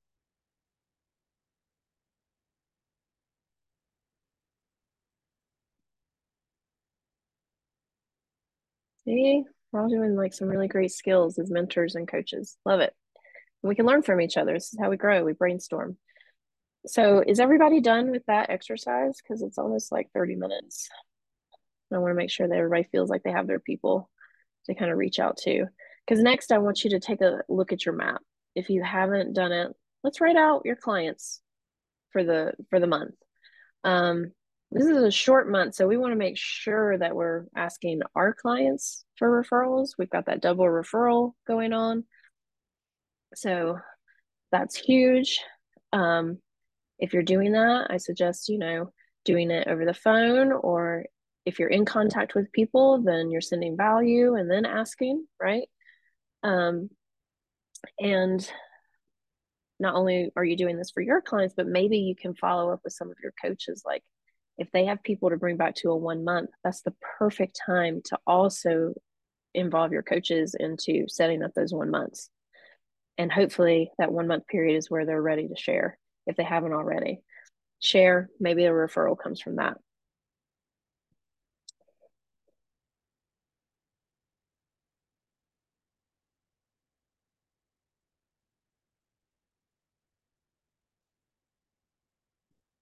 [9.09, 9.42] See,
[9.73, 12.59] we're all doing like some really great skills as mentors and coaches.
[12.66, 12.92] Love it.
[13.62, 14.53] we can learn from each other.
[14.53, 15.25] This is how we grow.
[15.25, 15.97] We brainstorm.
[16.87, 19.18] So is everybody done with that exercise?
[19.23, 20.90] Because it's almost like 30 minutes.
[21.90, 24.11] I want to make sure that everybody feels like they have their people
[24.66, 25.64] to kind of reach out to.
[26.07, 28.21] Because next, I want you to take a look at your map.
[28.55, 31.40] If you haven't done it, let's write out your clients
[32.11, 33.14] for the for the month.
[33.85, 34.33] Um,
[34.70, 38.35] this is a short month, so we want to make sure that we're asking our
[38.35, 39.90] clients for referrals.
[39.98, 42.04] We've got that double referral going on.
[43.35, 43.78] So
[44.52, 45.40] that's huge.
[45.92, 46.38] Um,
[46.98, 48.92] if you're doing that, I suggest, you know,
[49.24, 51.04] doing it over the phone or
[51.46, 55.68] if you're in contact with people, then you're sending value and then asking, right?
[56.42, 56.90] Um,
[57.98, 58.46] and
[59.81, 62.81] not only are you doing this for your clients, but maybe you can follow up
[62.85, 63.83] with some of your coaches.
[63.87, 64.02] Like
[64.59, 68.03] if they have people to bring back to a one month, that's the perfect time
[68.07, 68.92] to also
[69.55, 72.29] involve your coaches into setting up those one months.
[73.16, 76.73] And hopefully that one month period is where they're ready to share if they haven't
[76.73, 77.21] already.
[77.81, 79.77] Share, maybe a referral comes from that.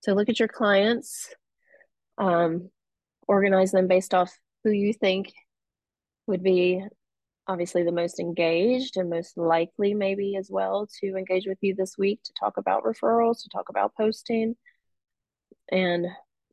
[0.00, 1.34] So look at your clients,
[2.18, 2.70] um,
[3.28, 5.32] organize them based off who you think
[6.26, 6.82] would be
[7.48, 11.96] obviously the most engaged and most likely maybe as well to engage with you this
[11.96, 14.56] week to talk about referrals, to talk about posting
[15.70, 16.06] and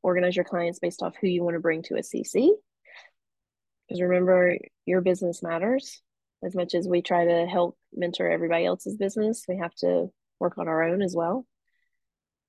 [0.04, 2.50] organize your clients based off who you want to bring to a CC.
[3.88, 6.02] Because remember, your business matters
[6.44, 9.46] as much as we try to help mentor everybody else's business.
[9.48, 10.08] We have to
[10.40, 11.46] work on our own as well.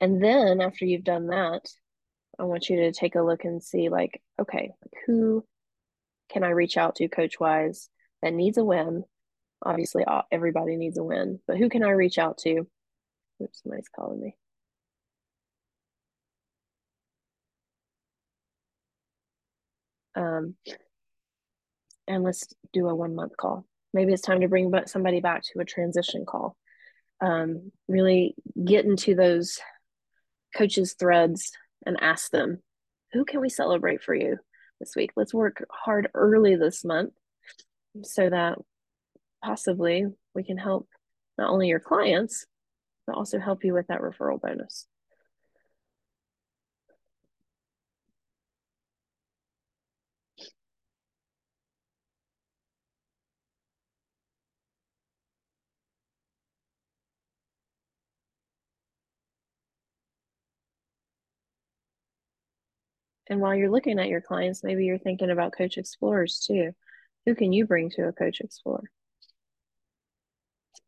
[0.01, 1.63] And then after you've done that,
[2.39, 4.73] I want you to take a look and see like, okay,
[5.07, 5.45] who
[6.31, 7.89] can I reach out to coach wise
[8.23, 9.05] that needs a win?
[9.65, 12.67] Obviously, everybody needs a win, but who can I reach out to?
[13.43, 14.37] Oops, somebody's calling me.
[20.17, 20.55] Um,
[22.07, 23.65] and let's do a one month call.
[23.93, 26.57] Maybe it's time to bring somebody back to a transition call.
[27.21, 29.61] Um, really get into those
[30.55, 31.53] coaches threads
[31.87, 32.63] and ask them,
[33.13, 34.39] who can we celebrate for you
[34.81, 35.11] this week?
[35.17, 37.13] Let's work hard early this month
[38.03, 38.59] so that
[39.43, 40.89] possibly we can help
[41.39, 42.47] not only your clients,
[43.07, 44.87] but also help you with that referral bonus.
[63.29, 66.73] And while you're looking at your clients, maybe you're thinking about coach explorers too.
[67.27, 68.91] Who can you bring to a coach explorer?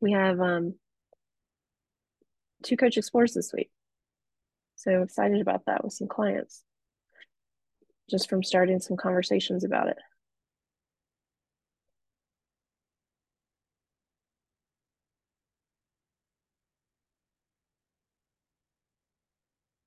[0.01, 0.75] we have um,
[2.63, 3.71] two coach explores this week.
[4.77, 6.63] So excited about that with some clients,
[8.11, 9.97] just from starting some conversations about it.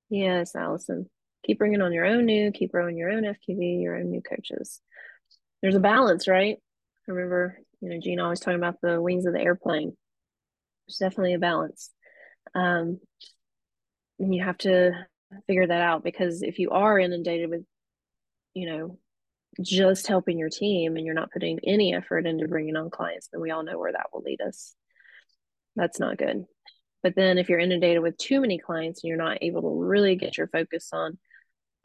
[0.09, 1.09] Yes, Allison.
[1.45, 4.81] Keep bringing on your own new, keep growing your own FQV, your own new coaches.
[5.61, 6.57] There's a balance, right?
[7.07, 9.95] I remember, you know, Gene always talking about the wings of the airplane.
[10.87, 11.91] There's definitely a balance.
[12.53, 12.99] Um,
[14.19, 14.91] and you have to
[15.47, 17.63] figure that out because if you are inundated with,
[18.53, 18.97] you know,
[19.61, 23.41] just helping your team and you're not putting any effort into bringing on clients, then
[23.41, 24.75] we all know where that will lead us.
[25.75, 26.45] That's not good.
[27.01, 30.15] But then if you're inundated with too many clients and you're not able to really
[30.15, 31.17] get your focus on,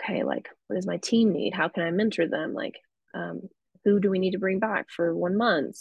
[0.01, 1.55] okay, like what does my team need?
[1.55, 2.55] How can I mentor them?
[2.55, 2.79] Like,
[3.15, 3.43] um,
[3.85, 5.77] who do we need to bring back for one month?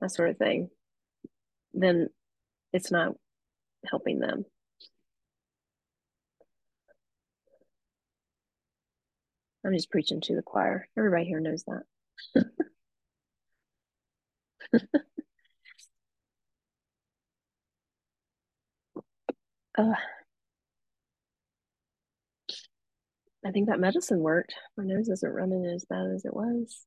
[0.00, 0.70] That sort of thing.
[1.74, 2.08] Then
[2.72, 3.14] it's not
[3.86, 4.44] helping them.
[9.64, 10.88] I'm just preaching to the choir.
[10.96, 11.82] Everybody here knows that.
[19.78, 19.94] uh,
[23.44, 24.54] I think that medicine worked.
[24.76, 26.86] My nose isn't running as bad as it was.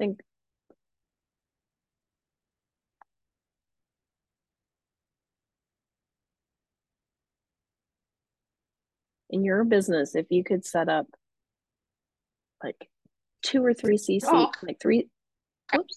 [0.00, 0.20] I think
[9.36, 11.06] in your business, if you could set up
[12.64, 12.88] like
[13.42, 14.50] two or three CC, oh.
[14.62, 15.08] like three.
[15.74, 15.96] Oops.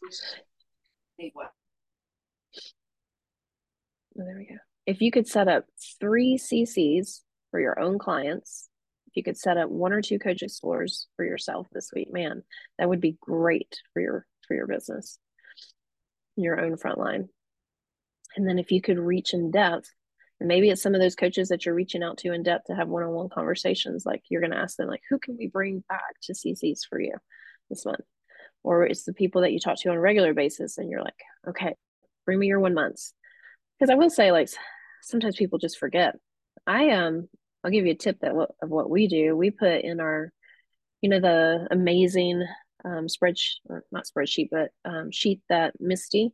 [1.21, 1.25] Oh,
[4.15, 4.55] there we go.
[4.85, 5.65] If you could set up
[6.01, 7.21] three CCs
[7.51, 8.67] for your own clients,
[9.07, 12.43] if you could set up one or two coach explores for yourself this week, man,
[12.77, 15.17] that would be great for your for your business,
[16.35, 17.29] your own frontline.
[18.35, 19.89] And then if you could reach in depth
[20.47, 22.87] maybe it's some of those coaches that you're reaching out to in depth to have
[22.87, 24.05] one-on-one conversations.
[24.05, 26.99] Like you're going to ask them, like, who can we bring back to CCs for
[26.99, 27.15] you
[27.69, 28.05] this month?
[28.63, 31.19] Or it's the people that you talk to on a regular basis, and you're like,
[31.47, 31.75] okay,
[32.25, 33.13] bring me your one months.
[33.77, 34.49] Because I will say, like,
[35.01, 36.15] sometimes people just forget.
[36.67, 37.29] I um,
[37.63, 39.35] I'll give you a tip that what, of what we do.
[39.35, 40.31] We put in our,
[41.01, 42.45] you know, the amazing
[42.83, 43.59] um, spreadsheet,
[43.91, 46.33] not spreadsheet, but um, sheet that Misty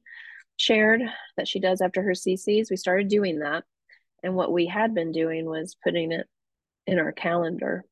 [0.57, 1.01] shared
[1.37, 2.69] that she does after her CCs.
[2.69, 3.63] We started doing that
[4.25, 6.25] and what we had been doing was putting it
[6.87, 7.85] in our calendar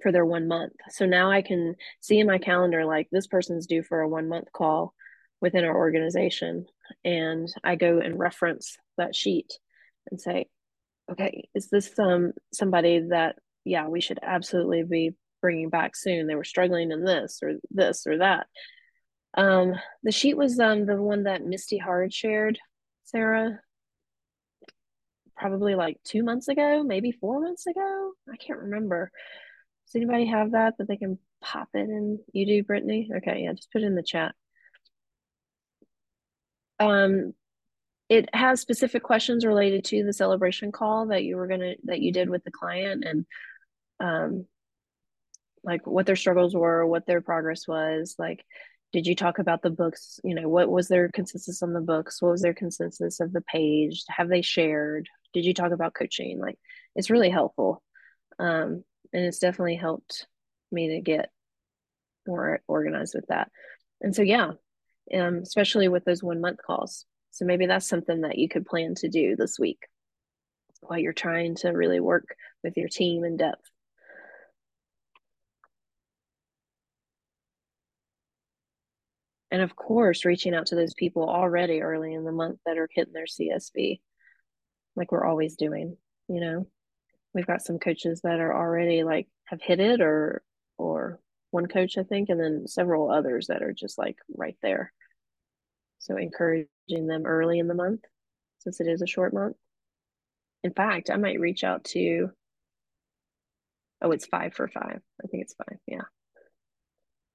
[0.00, 0.74] for their one month.
[0.90, 4.28] So now I can see in my calendar, like this person's due for a one
[4.28, 4.94] month call
[5.40, 6.66] within our organization.
[7.04, 9.52] And I go and reference that sheet
[10.10, 10.46] and say,
[11.10, 16.28] okay, is this um, somebody that, yeah, we should absolutely be bringing back soon?
[16.28, 18.46] They were struggling in this or this or that.
[19.34, 19.74] Um,
[20.04, 22.60] the sheet was um, the one that Misty Hard shared,
[23.02, 23.58] Sarah
[25.42, 28.12] probably like two months ago, maybe four months ago.
[28.32, 29.10] I can't remember.
[29.86, 32.20] Does anybody have that that they can pop it in?
[32.32, 33.10] You do, Brittany?
[33.16, 34.34] Okay, yeah, just put it in the chat.
[36.78, 37.34] Um,
[38.08, 42.12] it has specific questions related to the celebration call that you were gonna that you
[42.12, 43.26] did with the client and
[44.00, 44.46] um
[45.64, 48.44] like what their struggles were, what their progress was, like
[48.92, 52.20] did you talk about the books you know what was their consensus on the books
[52.20, 56.38] what was their consensus of the page have they shared did you talk about coaching?
[56.38, 56.58] Like
[56.94, 57.82] it's really helpful
[58.38, 60.26] um, and it's definitely helped
[60.70, 61.30] me to get
[62.26, 63.50] more organized with that.
[64.00, 64.52] And so yeah
[65.14, 67.04] um, especially with those one month calls.
[67.30, 69.80] So maybe that's something that you could plan to do this week
[70.80, 73.70] while you're trying to really work with your team in depth.
[79.50, 82.88] And of course reaching out to those people already early in the month that are
[82.90, 84.00] hitting their csb
[84.96, 85.96] like we're always doing
[86.28, 86.66] you know?
[87.34, 90.42] We've got some coaches that are already like have hit it or
[90.76, 91.18] or
[91.50, 94.92] one coach i think and then several others that are just like right there.
[95.98, 98.00] So encouraging them early in the month
[98.58, 99.56] since it is a short month.
[100.62, 102.30] In fact i might reach out to
[104.02, 105.00] oh it's five for five.
[105.22, 106.04] I think it's five yeah.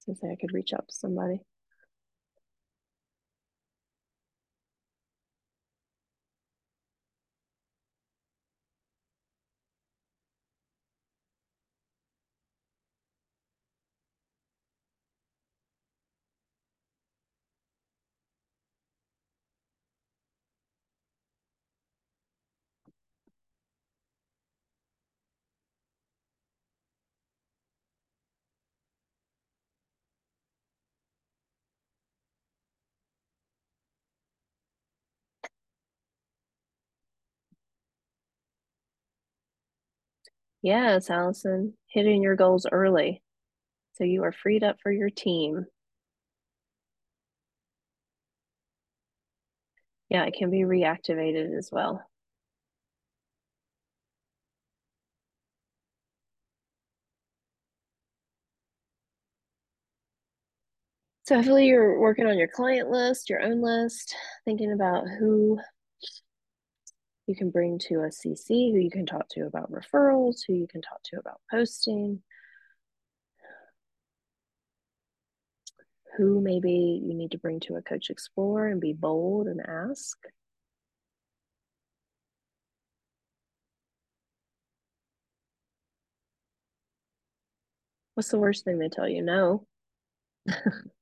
[0.02, 1.42] Since i could reach out to somebody
[40.62, 43.22] Yes, Allison, hitting your goals early.
[43.94, 45.66] So you are freed up for your team.
[50.10, 52.04] Yeah, it can be reactivated as well.
[61.26, 65.60] So hopefully you're working on your client list, your own list, thinking about who
[67.28, 70.68] you can bring to a CC, who you can talk to about referrals, who you
[70.68, 72.24] can talk to about posting,
[76.18, 80.18] who maybe you need to bring to a coach explore and be bold and ask.
[88.16, 89.22] What's the worst thing they tell you?
[89.22, 89.68] No.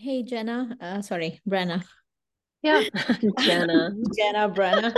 [0.00, 0.74] Hey, Jenna.
[0.80, 1.84] Uh, sorry, Brenna.
[2.62, 2.84] Yeah,
[3.40, 3.92] Jenna.
[4.16, 4.94] Jenna, Brenna.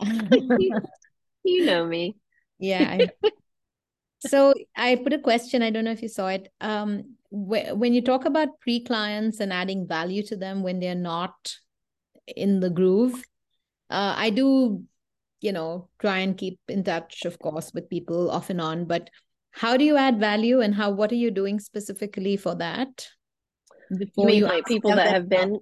[1.42, 2.14] you know me.
[2.60, 2.88] Yeah.
[2.88, 3.10] I...
[4.20, 5.62] so I put a question.
[5.62, 6.46] I don't know if you saw it.
[6.60, 11.56] Um, wh- when you talk about pre-clients and adding value to them when they're not
[12.28, 13.14] in the groove,
[13.90, 14.84] uh, I do,
[15.40, 18.84] you know, try and keep in touch, of course, with people off and on.
[18.84, 19.10] But
[19.50, 20.92] how do you add value, and how?
[20.92, 23.08] What are you doing specifically for that?
[23.96, 25.58] Before you mean you like people that have been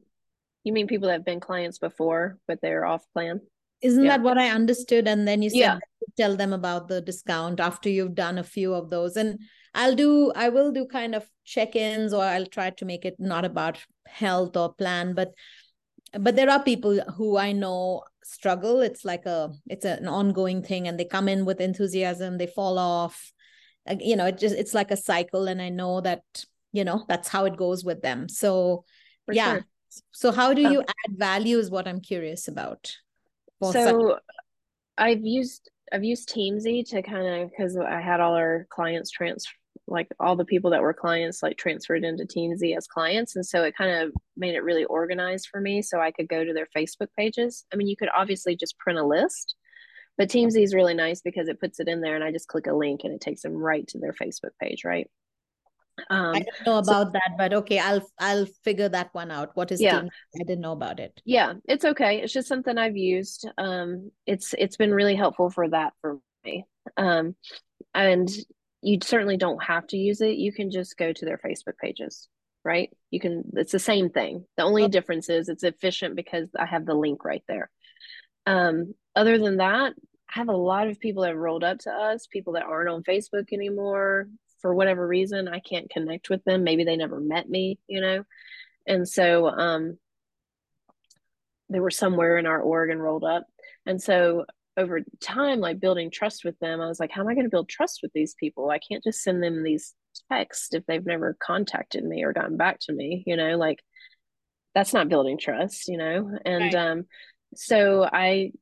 [0.64, 3.40] you mean people that have been clients before but they're off plan?
[3.80, 4.16] Isn't yeah.
[4.16, 5.06] that what i understood?
[5.06, 5.78] And then you said yeah.
[6.16, 9.16] tell them about the discount after you've done a few of those.
[9.16, 9.40] And
[9.74, 13.44] i'll do i will do kind of check-ins or i'll try to make it not
[13.44, 15.34] about health or plan but
[16.18, 18.82] but there are people who i know struggle.
[18.82, 22.78] It's like a it's an ongoing thing and they come in with enthusiasm they fall
[22.78, 23.32] off.
[24.00, 26.22] You know it just it's like a cycle and i know that
[26.72, 28.28] you know that's how it goes with them.
[28.28, 28.84] So
[29.26, 29.52] For yeah.
[29.52, 29.66] sure.
[30.12, 32.94] so how do you add value is what i'm curious about.
[33.62, 34.22] So such-
[34.98, 39.52] i've used i've used Teamzy to kind of because i had all our clients transfer
[39.90, 43.62] like all the people that were clients like transferred into Teamzy as clients and so
[43.62, 46.68] it kind of made it really organized for me so i could go to their
[46.76, 47.64] facebook pages.
[47.72, 49.54] I mean you could obviously just print a list
[50.18, 52.66] but Teamzy is really nice because it puts it in there and i just click
[52.66, 55.08] a link and it takes them right to their facebook page right
[56.10, 59.50] um, I don't know about so, that, but okay, I'll I'll figure that one out.
[59.54, 60.00] What is yeah.
[60.00, 60.10] Team?
[60.40, 61.20] I didn't know about it.
[61.24, 62.20] Yeah, it's okay.
[62.20, 63.48] It's just something I've used.
[63.58, 66.64] Um, it's it's been really helpful for that for me.
[66.96, 67.34] Um,
[67.94, 68.28] and
[68.82, 70.36] you certainly don't have to use it.
[70.36, 72.28] You can just go to their Facebook pages,
[72.64, 72.90] right?
[73.10, 73.44] You can.
[73.54, 74.44] It's the same thing.
[74.56, 74.90] The only okay.
[74.90, 77.70] difference is it's efficient because I have the link right there.
[78.46, 79.94] Um, other than that,
[80.30, 82.88] I have a lot of people that have rolled up to us, people that aren't
[82.88, 84.28] on Facebook anymore,
[84.60, 86.64] for whatever reason I can't connect with them.
[86.64, 88.24] Maybe they never met me, you know.
[88.86, 89.98] And so um
[91.70, 93.46] they were somewhere in our org and rolled up.
[93.86, 94.46] And so
[94.76, 97.50] over time, like building trust with them, I was like, how am I going to
[97.50, 98.70] build trust with these people?
[98.70, 99.94] I can't just send them these
[100.30, 103.82] texts if they've never contacted me or gotten back to me, you know, like
[104.74, 106.38] that's not building trust, you know?
[106.44, 106.74] And right.
[106.74, 107.06] um
[107.54, 108.52] so I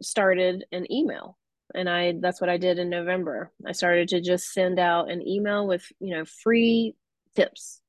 [0.00, 1.38] started an email
[1.74, 3.50] and i that's what i did in november.
[3.66, 6.94] I started to just send out an email with you know free
[7.34, 7.80] tips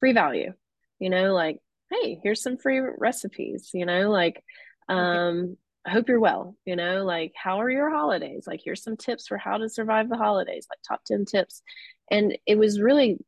[0.00, 0.52] free value
[0.98, 1.58] you know like
[1.90, 4.42] hey here's some free recipes you know like
[4.88, 8.44] um I hope you're well you know like how are your holidays?
[8.46, 11.62] Like here's some tips for how to survive the holidays like top 10 tips.
[12.10, 13.18] And it was really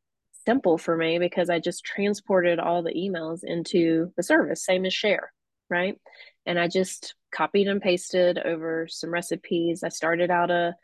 [0.45, 4.93] simple for me because i just transported all the emails into the service same as
[4.93, 5.31] share
[5.69, 5.95] right?
[6.45, 9.83] And i just copied and pasted over some recipes.
[9.83, 10.75] I started out a,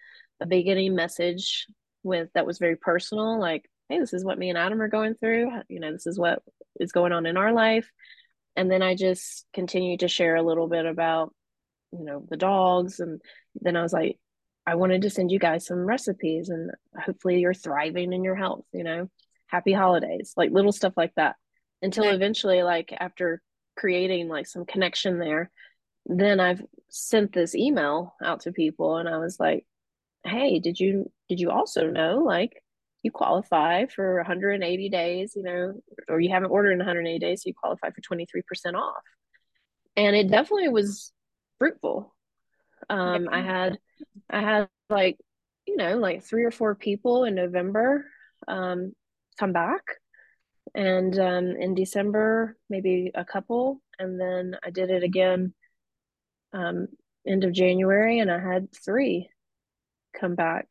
[0.41, 1.68] a beginning message
[2.04, 5.16] with that was very personal, like, hey, this is what me and Adam are going
[5.16, 5.52] through.
[5.70, 6.41] You know, this is what
[6.80, 7.89] is going on in our life.
[8.56, 11.34] And then I just continued to share a little bit about,
[11.91, 13.00] you know, the dogs.
[13.00, 13.22] And
[13.62, 14.18] then I was like,
[14.66, 18.66] I wanted to send you guys some recipes and hopefully you're thriving in your health,
[18.74, 19.10] you know,
[19.48, 21.36] happy holidays, like little stuff like that.
[21.82, 23.41] Until eventually, like after
[23.78, 25.52] creating like some connection there,
[26.06, 29.66] then I've sent this email out to people and I was like,
[30.24, 32.62] "Hey, did you did you also know like
[33.06, 35.80] you qualify for 180 days, you know,
[36.10, 39.03] or you haven't ordered in 180 days, so you qualify for 23% off.
[39.95, 41.14] And it definitely was
[41.60, 42.16] fruitful.
[42.89, 43.78] Um, I had,
[44.28, 45.20] I had like,
[45.68, 48.08] you know, like three or four people in November
[48.47, 48.93] um,
[49.39, 49.84] come back.
[50.74, 53.82] And um, in December, maybe a couple.
[53.99, 55.53] And then I did it again
[56.56, 56.88] um,
[57.28, 59.30] end of January, and I had three
[60.20, 60.68] come back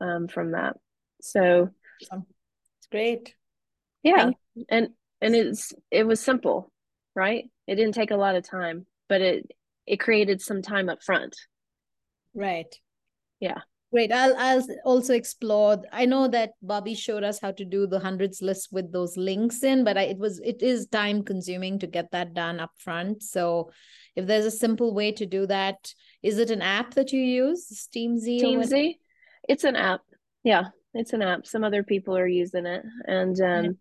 [0.00, 0.76] um, from that.
[1.20, 1.70] So
[2.00, 3.34] it's great.
[4.02, 4.30] Yeah,
[4.68, 4.88] and
[5.20, 6.72] and it's it was simple,
[7.14, 7.44] right?
[7.66, 9.50] It didn't take a lot of time, but it
[9.86, 11.36] it created some time up front.
[12.34, 12.74] Right.
[13.40, 13.60] Yeah.
[13.96, 14.12] Great.
[14.12, 15.82] I'll I'll also explore.
[15.90, 19.62] I know that Bobby showed us how to do the hundreds list with those links
[19.62, 23.22] in, but I, it was it is time consuming to get that done up front.
[23.22, 23.70] So
[24.14, 27.68] if there's a simple way to do that, is it an app that you use?
[27.72, 28.38] Steamzy?
[28.38, 28.96] Steamzy.
[29.48, 30.02] It's an app.
[30.44, 31.46] Yeah, it's an app.
[31.46, 33.78] Some other people are using it, and um,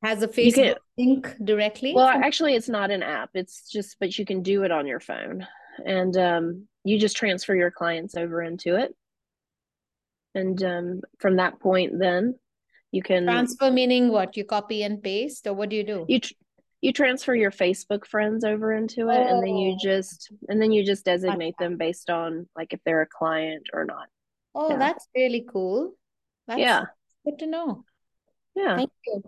[0.00, 1.92] has a Facebook can, link directly.
[1.92, 3.30] Well, actually, it's not an app.
[3.34, 5.44] It's just, but you can do it on your phone,
[5.84, 8.94] and um, you just transfer your clients over into it
[10.36, 12.34] and um, from that point then
[12.92, 14.36] you can transfer meaning what?
[14.36, 16.06] You copy and paste or what do you do?
[16.08, 16.32] You tr-
[16.80, 19.28] you transfer your facebook friends over into it oh.
[19.28, 19.78] and then you oh.
[19.82, 23.84] just and then you just designate them based on like if they're a client or
[23.84, 24.08] not.
[24.54, 24.78] Oh yeah.
[24.78, 25.94] that's really cool.
[26.46, 26.84] That's yeah.
[27.24, 27.84] good to know.
[28.54, 28.76] Yeah.
[28.76, 29.22] Thank you.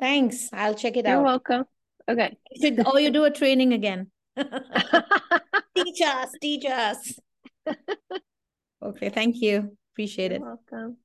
[0.00, 0.48] Thanks.
[0.52, 1.18] I'll check it You're out.
[1.18, 1.64] you're welcome.
[2.08, 2.36] Okay.
[2.60, 4.10] Should, oh you do a training again.
[5.76, 7.18] Teach us teach us.
[8.80, 10.42] Okay thank you Appreciate You're it.
[10.70, 10.96] Welcome.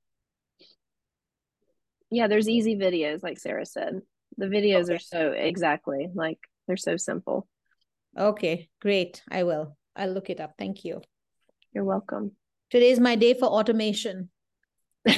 [2.11, 4.03] Yeah, there's easy videos, like Sarah said.
[4.37, 4.93] The videos okay.
[4.93, 6.37] are so exactly like
[6.67, 7.47] they're so simple.
[8.15, 9.23] Okay, great.
[9.31, 9.75] I will.
[9.95, 10.53] I'll look it up.
[10.59, 11.01] Thank you.
[11.73, 12.33] You're welcome.
[12.69, 14.29] Today is my day for automation.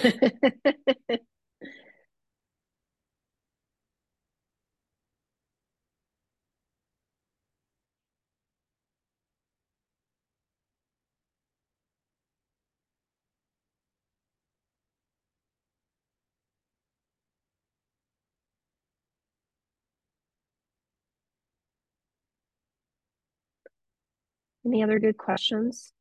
[24.66, 25.94] Any other good questions?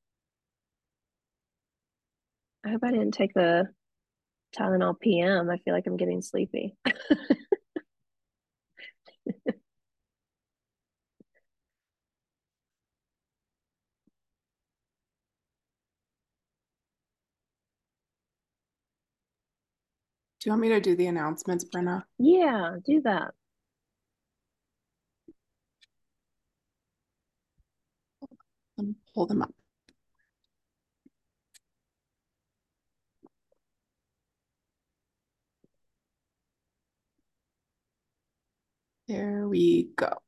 [2.64, 3.68] I hope I didn't take the
[4.56, 5.50] Tylenol PM.
[5.50, 6.76] I feel like I'm getting sleepy.
[20.44, 22.04] Do you want me to do the announcements, Brenna?
[22.18, 23.32] Yeah, do that.
[28.78, 29.54] Let me pull them up.
[39.08, 40.18] There we go.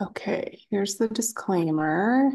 [0.00, 2.30] Okay, here's the disclaimer.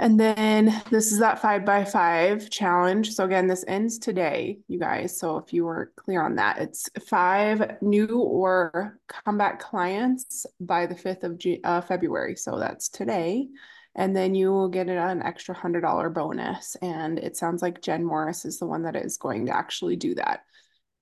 [0.00, 3.12] And then this is that five by five challenge.
[3.12, 5.18] So again, this ends today, you guys.
[5.18, 10.94] So if you were clear on that, it's five new or comeback clients by the
[10.94, 12.34] 5th of G uh, February.
[12.34, 13.48] So that's today.
[13.94, 16.76] And then you will get an extra $100 bonus.
[16.80, 20.14] And it sounds like Jen Morris is the one that is going to actually do
[20.14, 20.44] that.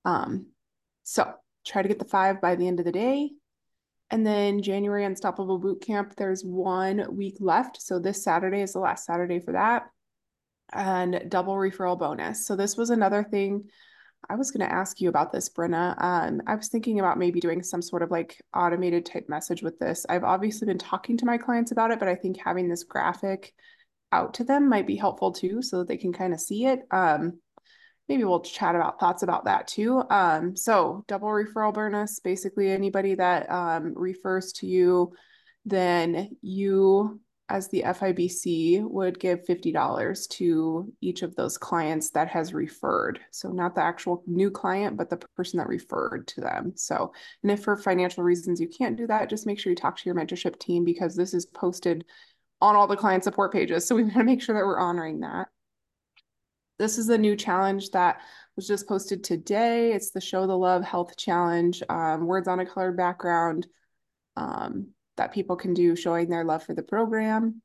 [0.04, 0.46] Um,
[1.04, 1.34] so
[1.64, 3.30] try to get the five by the end of the day.
[4.10, 7.82] And then January Unstoppable Boot Camp, there's one week left.
[7.82, 9.90] So this Saturday is the last Saturday for that.
[10.72, 12.46] And double referral bonus.
[12.46, 13.68] So this was another thing
[14.28, 15.94] I was going to ask you about this, Brenna.
[16.02, 19.78] Um, I was thinking about maybe doing some sort of like automated type message with
[19.78, 20.04] this.
[20.08, 23.54] I've obviously been talking to my clients about it, but I think having this graphic
[24.10, 26.80] out to them might be helpful too, so that they can kind of see it.
[26.90, 27.40] Um,
[28.08, 30.02] maybe we'll chat about thoughts about that too.
[30.10, 35.12] Um, so double referral bonus, basically anybody that um, refers to you,
[35.64, 42.52] then you as the FIBC would give $50 to each of those clients that has
[42.52, 43.20] referred.
[43.30, 46.72] So not the actual new client, but the person that referred to them.
[46.76, 49.96] So, and if for financial reasons you can't do that, just make sure you talk
[49.96, 52.04] to your mentorship team because this is posted
[52.60, 53.86] on all the client support pages.
[53.86, 55.48] So we want to make sure that we're honoring that.
[56.78, 58.20] This is a new challenge that
[58.54, 59.92] was just posted today.
[59.92, 63.66] It's the Show the Love Health Challenge, um, words on a colored background
[64.36, 67.62] um, that people can do showing their love for the program.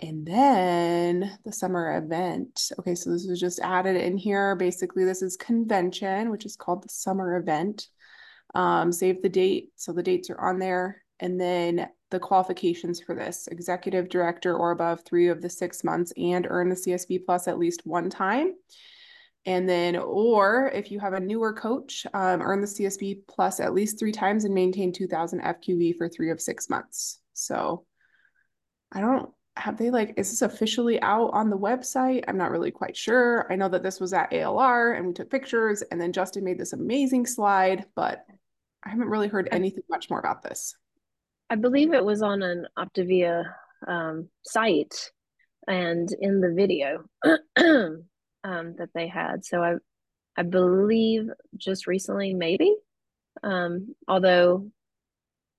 [0.00, 2.70] And then the summer event.
[2.78, 4.54] Okay, so this was just added in here.
[4.54, 7.88] Basically, this is convention, which is called the summer event.
[8.54, 9.70] Um, save the date.
[9.74, 11.02] So the dates are on there.
[11.18, 16.12] And then the qualifications for this executive director or above three of the six months
[16.16, 18.54] and earn the CSB plus at least one time.
[19.46, 23.72] And then, or if you have a newer coach, um, earn the CSB plus at
[23.72, 27.20] least three times and maintain 2000 FQV for three of six months.
[27.32, 27.86] So
[28.92, 32.24] I don't have they like, is this officially out on the website?
[32.28, 33.50] I'm not really quite sure.
[33.50, 36.58] I know that this was at ALR and we took pictures and then Justin made
[36.58, 38.24] this amazing slide, but
[38.84, 40.76] I haven't really heard anything much more about this.
[41.50, 43.44] I believe it was on an Optavia
[43.86, 45.10] um, site
[45.66, 47.04] and in the video
[48.44, 49.44] um, that they had.
[49.44, 49.74] So I,
[50.36, 52.74] I believe just recently, maybe.
[53.42, 54.70] Um, although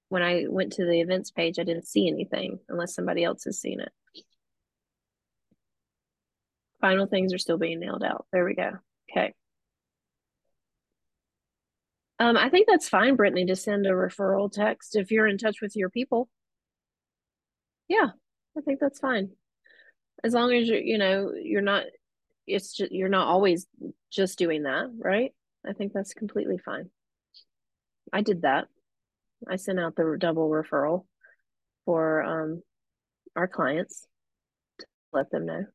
[0.09, 3.59] when I went to the events page, I didn't see anything unless somebody else has
[3.59, 3.91] seen it.
[6.81, 8.25] Final things are still being nailed out.
[8.31, 8.71] There we go.
[9.11, 9.33] Okay.
[12.19, 15.61] Um, I think that's fine, Brittany, to send a referral text if you're in touch
[15.61, 16.27] with your people.
[17.87, 18.09] Yeah,
[18.57, 19.31] I think that's fine.
[20.23, 21.85] As long as you're you know you're not
[22.45, 23.67] it's just you're not always
[24.11, 25.33] just doing that, right?
[25.65, 26.89] I think that's completely fine.
[28.11, 28.67] I did that.
[29.49, 31.05] I sent out the double referral
[31.85, 32.61] for um
[33.35, 34.05] our clients
[34.79, 35.65] to let them know.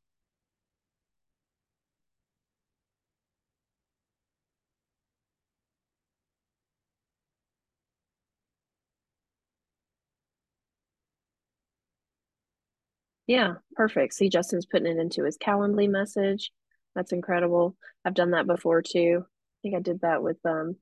[13.27, 14.15] Yeah, perfect.
[14.15, 16.53] See, Justin's putting it into his Calendly message.
[16.95, 17.77] That's incredible.
[18.05, 19.25] I've done that before too.
[19.25, 20.77] I think I did that with um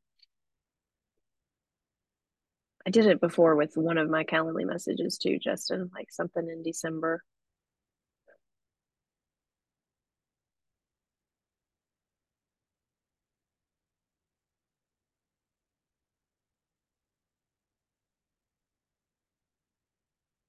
[2.87, 6.63] I did it before with one of my Calendly messages too, Justin, like something in
[6.63, 7.23] December.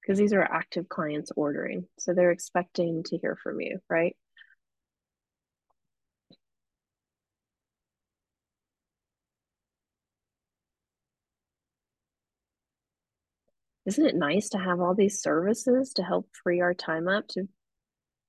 [0.04, 1.86] Because these are active clients ordering.
[1.98, 4.14] So they're expecting to hear from you, right?
[13.86, 17.48] Isn't it nice to have all these services to help free our time up to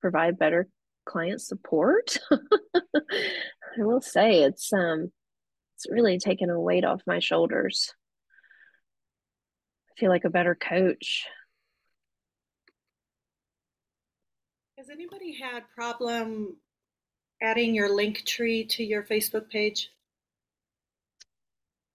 [0.01, 0.67] provide better
[1.05, 2.17] client support?
[2.32, 5.11] I will say it's um
[5.76, 7.93] it's really taken a weight off my shoulders.
[9.91, 11.26] I feel like a better coach
[14.86, 16.58] Has anybody had problem
[17.42, 19.90] adding your link tree to your Facebook page?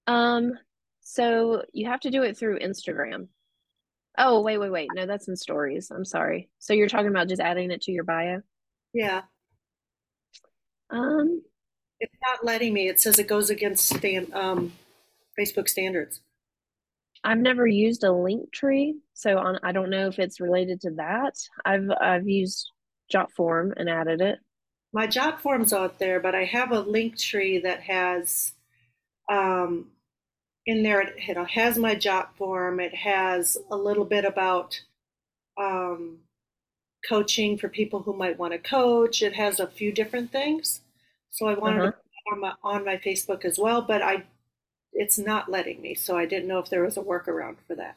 [0.09, 0.59] Um,
[1.01, 3.29] so you have to do it through Instagram.
[4.19, 4.89] Oh, wait, wait, wait.
[4.93, 5.93] No, that's in stories.
[5.93, 6.49] I'm sorry.
[6.59, 8.43] So you're talking about just adding it to your bio?
[8.93, 9.23] Yeah.
[10.91, 11.43] Um,
[12.01, 12.89] it's not letting me.
[12.89, 14.73] It says it goes against stand, um,
[15.39, 16.23] Facebook standards.
[17.23, 20.91] I've never used a link tree, so on I don't know if it's related to
[20.97, 21.35] that.
[21.65, 22.69] I've I've used
[23.13, 24.39] Jotform and added it.
[24.93, 28.53] My Jotform's out there, but I have a link tree that has
[29.29, 29.87] um,
[30.67, 31.01] in there.
[31.01, 32.83] It, it has my Jotform.
[32.83, 34.81] It has a little bit about
[35.59, 36.19] um,
[37.09, 39.23] coaching for people who might want to coach.
[39.23, 40.81] It has a few different things.
[41.31, 41.91] So I wanted uh-huh.
[41.93, 44.25] to put on my, on my Facebook as well, but I
[44.93, 45.95] it's not letting me.
[45.95, 47.97] So I didn't know if there was a workaround for that.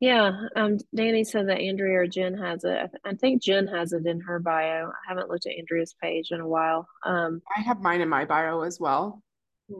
[0.00, 2.90] Yeah, um, Danny said that Andrea or Jen has it.
[3.04, 4.88] I think Jen has it in her bio.
[4.88, 6.88] I haven't looked at Andrea's page in a while.
[7.04, 9.22] Um, I have mine in my bio as well.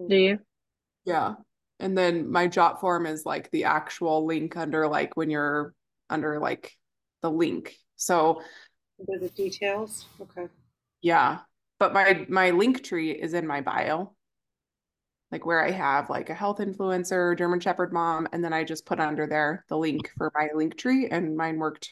[0.08, 0.38] Do you?
[1.06, 1.36] Yeah.
[1.78, 5.74] And then my jot form is like the actual link under like when you're
[6.10, 6.72] under like
[7.22, 7.74] the link.
[7.96, 8.42] So
[8.98, 10.04] the details.
[10.20, 10.48] Okay.
[11.00, 11.38] Yeah.
[11.78, 14.14] But my my link tree is in my bio
[15.32, 18.86] like where I have like a health influencer, German Shepherd mom, and then I just
[18.86, 21.88] put under there the link for my link tree, and mine worked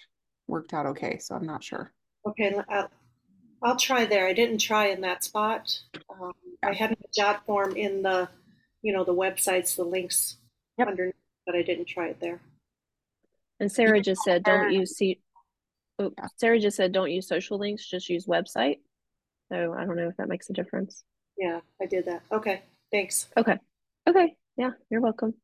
[0.47, 1.19] worked out okay.
[1.19, 1.93] So I'm not sure.
[2.27, 2.91] Okay, I'll,
[3.63, 4.27] I'll try there.
[4.27, 5.81] I didn't try in that spot.
[6.11, 6.33] Um,
[6.63, 8.29] I had a Jotform in the,
[8.83, 10.37] you know, the websites, the links
[10.77, 10.89] yep.
[10.89, 11.13] under,
[11.47, 12.41] but I didn't try it there.
[13.61, 15.21] And Sarah just said, don't use see.
[15.99, 18.79] Oh, Sarah just said, don't use social links, just use website.
[19.51, 21.05] So I don't know if that makes a difference.
[21.37, 22.23] Yeah, I did that.
[22.31, 22.63] Okay.
[22.91, 23.29] Thanks.
[23.37, 23.59] Okay.
[24.07, 24.37] Okay.
[24.57, 25.35] Yeah, you're welcome.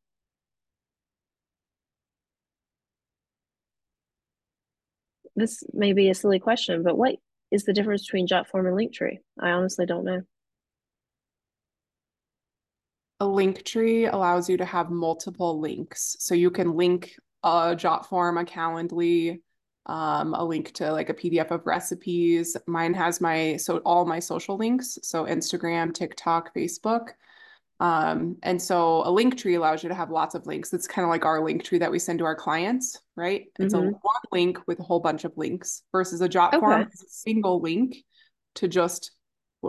[5.35, 7.15] This may be a silly question, but what
[7.51, 9.19] is the difference between Jotform and Linktree?
[9.39, 10.21] I honestly don't know.
[13.19, 16.17] A link tree allows you to have multiple links.
[16.19, 19.39] So you can link a Jotform, a Calendly,
[19.85, 22.57] um, a link to like a PDF of recipes.
[22.67, 27.09] Mine has my so all my social links, so Instagram, TikTok, Facebook.
[27.79, 30.73] Um, and so a link tree allows you to have lots of links.
[30.73, 33.47] It's kind of like our link tree that we send to our clients, right?
[33.59, 33.91] It's a Mhm.
[34.01, 36.65] one link with a whole bunch of links versus a drop Okay.
[36.65, 37.97] form is a single link
[38.55, 39.11] to just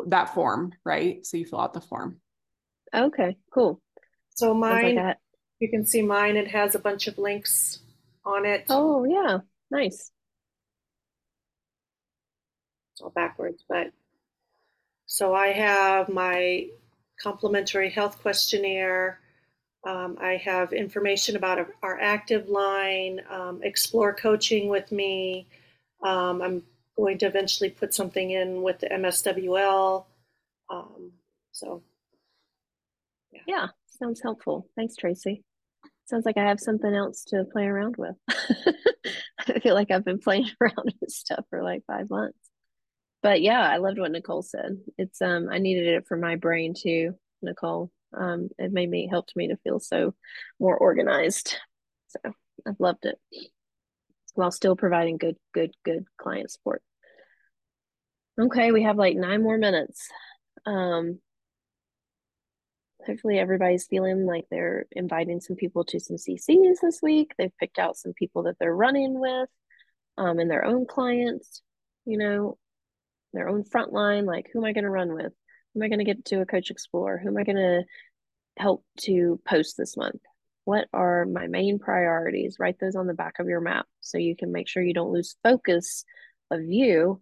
[0.09, 1.25] that form, right?
[1.27, 2.21] So you fill out the form.
[2.95, 3.81] Okay, cool.
[4.35, 5.15] So Sounds like mine,
[5.61, 7.81] you can see mine, it has a bunch of links
[8.25, 8.67] on it.
[8.69, 9.39] Oh, yeah,
[9.71, 10.13] nice.
[12.93, 13.93] It's all backwards, but
[15.07, 16.69] so I have my
[17.23, 19.21] complimentary health questionnaire.
[19.87, 25.47] Um, I have information about our, active line, um, explore coaching with me.
[26.03, 26.62] Um, I'm
[26.97, 30.05] going to eventually put something in with the MSWL.
[30.71, 31.12] Um,
[31.53, 31.83] so
[33.47, 34.69] Yeah, sounds helpful.
[34.77, 35.45] Thanks, Tracy.
[36.07, 38.17] Sounds like I have something else to play around with.
[39.49, 42.39] I feel like I've been playing around with stuff for like five months.
[43.23, 44.79] But yeah, I loved what Nicole said.
[44.99, 47.91] It's um I needed it for my brain too, Nicole.
[48.17, 50.14] Um it made me helped me to feel so
[50.61, 51.57] more organized.
[52.09, 52.33] So
[52.67, 53.19] I've loved it.
[54.35, 56.83] While still providing good, good, good client support.
[58.41, 60.09] Okay, we have like nine more minutes.
[60.64, 61.21] Um
[63.07, 67.33] hopefully everybody's feeling like they're inviting some people to some CCs this week.
[67.39, 69.49] They've picked out some people that they're running with,
[70.19, 71.62] um, and their own clients,
[72.05, 72.59] you know,
[73.37, 74.26] their own front line.
[74.26, 75.32] Like, who am I going to run with?
[75.74, 77.18] Who am I going to get to a coach explore?
[77.18, 77.82] Who am I going to
[78.59, 80.20] help to post this month?
[80.64, 82.57] What are my main priorities?
[82.59, 85.12] Write those on the back of your map so you can make sure you don't
[85.12, 86.05] lose focus
[86.51, 87.20] of you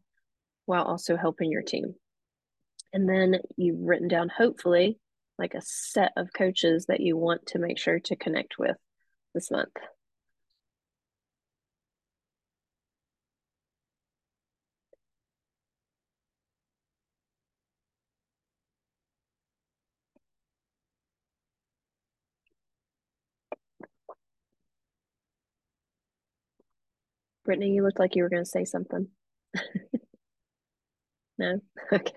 [0.67, 1.95] while also helping your team.
[2.93, 4.99] And then you've written down, hopefully,
[5.39, 8.77] like a set of coaches that you want to make sure to connect with
[9.35, 9.75] this month.
[27.45, 29.09] Brittany, you looked like you were going to say something.
[31.39, 31.61] no?
[31.93, 32.13] Okay.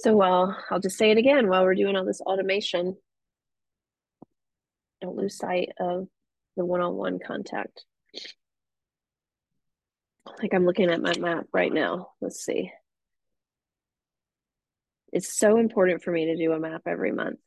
[0.00, 2.94] So while I'll just say it again while we're doing all this automation,
[5.00, 6.08] don't lose sight of
[6.58, 7.86] the one-on-one contact.
[10.42, 12.08] Like I'm looking at my map right now.
[12.20, 12.70] Let's see.
[15.14, 17.38] It's so important for me to do a map every month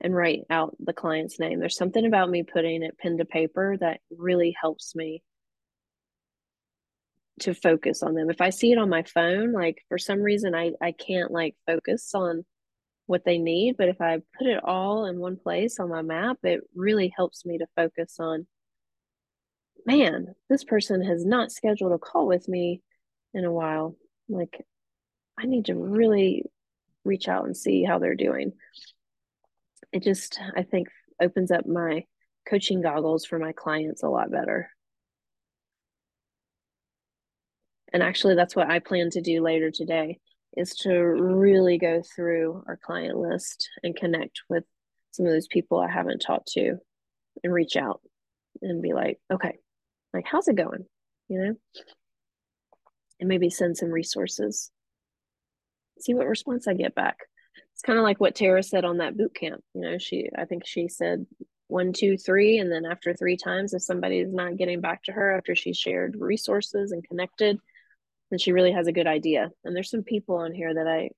[0.00, 1.60] and write out the client's name.
[1.60, 5.22] There's something about me putting it pen to paper that really helps me
[7.40, 8.30] to focus on them.
[8.30, 11.54] If I see it on my phone, like for some reason I I can't like
[11.66, 12.46] focus on
[13.04, 16.38] what they need, but if I put it all in one place on my map,
[16.44, 18.46] it really helps me to focus on
[19.84, 22.80] man, this person has not scheduled a call with me
[23.34, 23.96] in a while.
[24.30, 24.64] Like
[25.38, 26.44] I need to really
[27.04, 28.52] reach out and see how they're doing.
[29.92, 30.88] It just I think
[31.20, 32.04] opens up my
[32.48, 34.70] coaching goggles for my clients a lot better.
[37.92, 40.18] and actually that's what i plan to do later today
[40.56, 44.64] is to really go through our client list and connect with
[45.12, 46.76] some of those people i haven't talked to
[47.44, 48.00] and reach out
[48.60, 49.58] and be like okay
[50.12, 50.84] like how's it going
[51.28, 51.54] you know
[53.20, 54.70] and maybe send some resources
[56.02, 57.16] see what response i get back
[57.72, 60.44] it's kind of like what tara said on that boot camp you know she i
[60.44, 61.26] think she said
[61.68, 65.12] one two three and then after three times if somebody is not getting back to
[65.12, 67.58] her after she shared resources and connected
[68.32, 69.50] and she really has a good idea.
[69.62, 71.10] And there's some people on here that I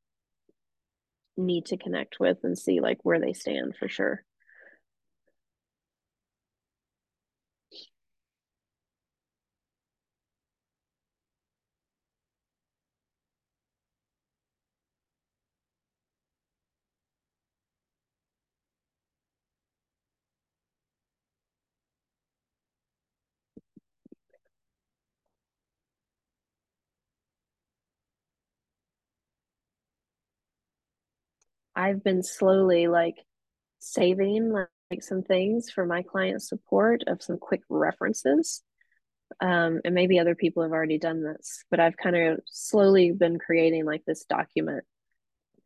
[1.37, 4.25] need to connect with and see like where they stand for sure.
[31.77, 33.17] I've been slowly like
[33.79, 38.63] saving like, like some things for my client support of some quick references.
[39.41, 43.39] Um, and maybe other people have already done this, but I've kind of slowly been
[43.39, 44.85] creating like this document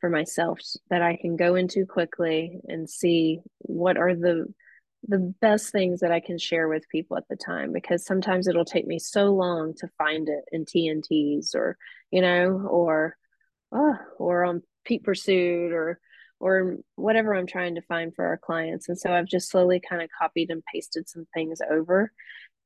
[0.01, 4.47] for myself that I can go into quickly and see what are the
[5.07, 8.65] the best things that I can share with people at the time because sometimes it'll
[8.65, 11.77] take me so long to find it in TNTs or
[12.11, 13.17] you know or
[13.73, 16.01] oh, or on Peak Pursuit or
[16.41, 18.89] or whatever I'm trying to find for our clients.
[18.89, 22.13] And so I've just slowly kind of copied and pasted some things over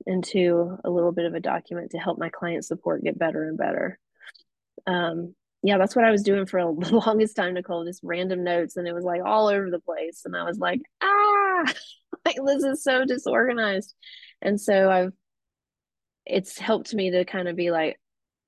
[0.06, 3.56] into a little bit of a document to help my client support get better and
[3.56, 3.98] better.
[4.86, 8.76] Um, yeah, that's what I was doing for the longest time, Nicole, just random notes.
[8.76, 10.22] And it was like all over the place.
[10.24, 11.64] And I was like, ah,
[12.26, 13.94] like this is so disorganized.
[14.42, 15.12] And so I've,
[16.26, 17.98] it's helped me to kind of be like,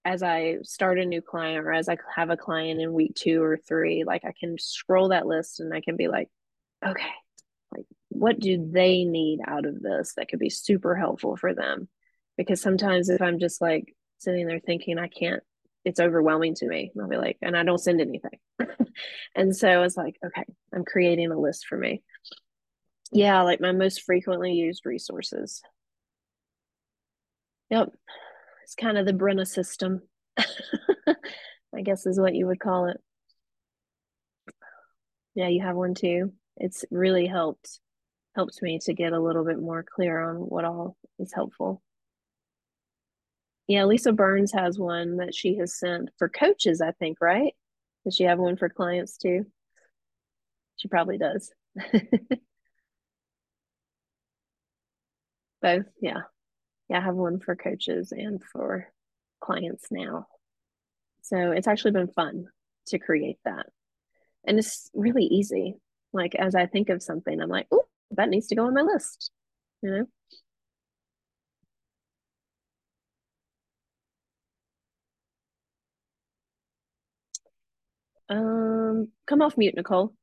[0.05, 3.43] as I start a new client or as I have a client in week two
[3.43, 6.29] or three, like I can scroll that list and I can be like,
[6.87, 7.13] okay,
[7.73, 11.89] like what do they need out of this that could be super helpful for them?
[12.37, 15.43] Because sometimes if I'm just like sitting there thinking I can't
[15.85, 16.93] it's overwhelming to me.
[17.01, 18.39] I'll be like, and I don't send anything.
[19.37, 20.45] and so it's like, okay,
[20.75, 22.03] I'm creating a list for me.
[23.13, 25.63] Yeah, like my most frequently used resources.
[27.71, 27.93] Yep.
[28.75, 30.03] Kind of the Brenna system.
[30.37, 33.01] I guess is what you would call it.
[35.35, 36.33] Yeah, you have one too.
[36.57, 37.81] It's really helped
[38.35, 41.83] helped me to get a little bit more clear on what all is helpful.
[43.67, 47.55] Yeah, Lisa Burns has one that she has sent for coaches, I think, right?
[48.05, 49.47] Does she have one for clients too?
[50.77, 51.51] She probably does.
[55.63, 56.23] Both, yeah.
[56.89, 58.89] Yeah, I have one for coaches and for
[59.41, 60.27] clients now.
[61.23, 62.47] So it's actually been fun
[62.89, 63.67] to create that.
[64.47, 65.77] And it's really easy.
[66.13, 68.83] Like as I think of something, I'm like, oh, that needs to go on my
[68.83, 69.31] list.
[69.83, 70.07] You know?
[78.29, 80.15] Um, come off mute, Nicole.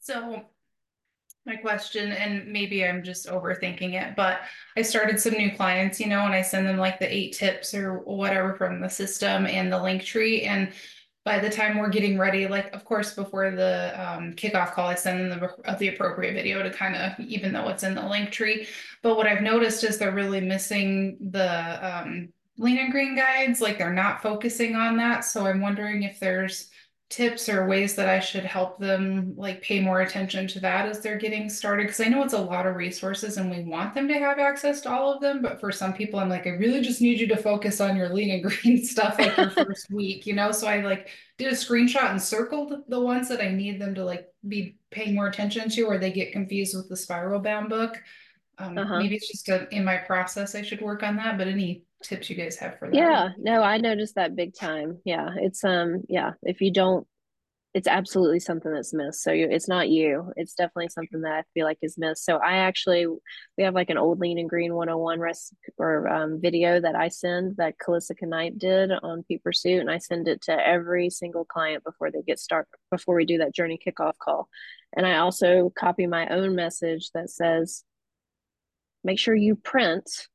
[0.00, 0.44] So
[1.50, 4.42] my question, and maybe I'm just overthinking it, but
[4.76, 7.74] I started some new clients, you know, and I send them like the eight tips
[7.74, 10.42] or whatever from the system and the link tree.
[10.42, 10.72] And
[11.24, 14.94] by the time we're getting ready, like of course before the um, kickoff call, I
[14.94, 18.30] send them the, the appropriate video to kind of even though it's in the link
[18.30, 18.68] tree.
[19.02, 22.28] But what I've noticed is they're really missing the um,
[22.58, 25.24] lean and green guides, like they're not focusing on that.
[25.24, 26.70] So I'm wondering if there's
[27.10, 31.00] tips or ways that I should help them like pay more attention to that as
[31.00, 31.88] they're getting started?
[31.88, 34.80] Because I know it's a lot of resources and we want them to have access
[34.82, 37.26] to all of them but for some people I'm like I really just need you
[37.26, 40.52] to focus on your lean and green stuff like your first week you know?
[40.52, 44.04] So I like did a screenshot and circled the ones that I need them to
[44.04, 48.00] like be paying more attention to or they get confused with the spiral bound book.
[48.58, 48.98] Um, uh -huh.
[48.98, 52.30] maybe it's just a, in my process I should work on that but any tips
[52.30, 52.94] you guys have for that.
[52.94, 54.98] Yeah, no, I noticed that big time.
[55.04, 57.06] Yeah, it's um, yeah, if you don't,
[57.72, 59.22] it's absolutely something that's missed.
[59.22, 60.32] So you, it's not you.
[60.36, 62.24] It's definitely something that I feel like is missed.
[62.24, 66.40] So I actually, we have like an old lean and green 101 recipe or um,
[66.40, 70.42] video that I send that Calissa Knight did on Peak Pursuit, and I send it
[70.42, 74.48] to every single client before they get started, before we do that journey kickoff call.
[74.96, 77.84] And I also copy my own message that says,
[79.04, 80.28] make sure you print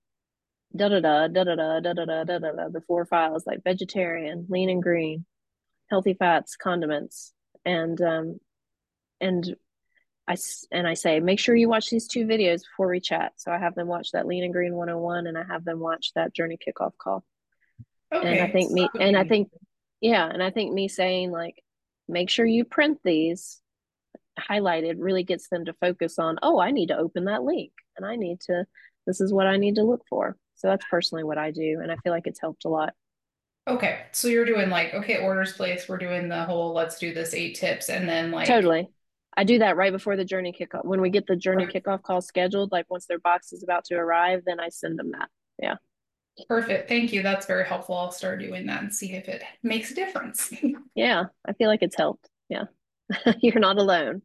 [0.73, 3.63] da da da da da da da da da da da the four files like
[3.63, 5.25] vegetarian, lean and green,
[5.89, 7.33] healthy fats, condiments,
[7.65, 8.39] and um,
[9.19, 9.55] and
[10.27, 10.35] I
[10.71, 13.33] and I say make sure you watch these two videos before we chat.
[13.37, 16.11] So I have them watch that lean and green 101 and I have them watch
[16.15, 17.23] that journey kickoff call.
[18.13, 18.39] Okay.
[18.39, 19.49] And I think me and I think
[20.01, 21.61] yeah, and I think me saying like
[22.07, 23.61] make sure you print these
[24.39, 28.05] highlighted really gets them to focus on oh I need to open that link and
[28.05, 28.65] I need to
[29.07, 30.35] this is what I need to look for.
[30.55, 31.79] So that's personally what I do.
[31.81, 32.93] And I feel like it's helped a lot.
[33.67, 34.03] Okay.
[34.11, 35.89] So you're doing like, okay, orders placed.
[35.89, 37.89] We're doing the whole let's do this eight tips.
[37.89, 38.89] And then like totally.
[39.37, 40.85] I do that right before the journey kickoff.
[40.85, 41.73] When we get the journey right.
[41.73, 45.11] kickoff call scheduled, like once their box is about to arrive, then I send them
[45.11, 45.29] that.
[45.61, 45.75] Yeah.
[46.47, 46.87] Perfect.
[46.87, 47.23] Thank you.
[47.23, 47.95] That's very helpful.
[47.95, 50.53] I'll start doing that and see if it makes a difference.
[50.95, 51.25] yeah.
[51.45, 52.29] I feel like it's helped.
[52.49, 52.65] Yeah.
[53.41, 54.21] You're not alone.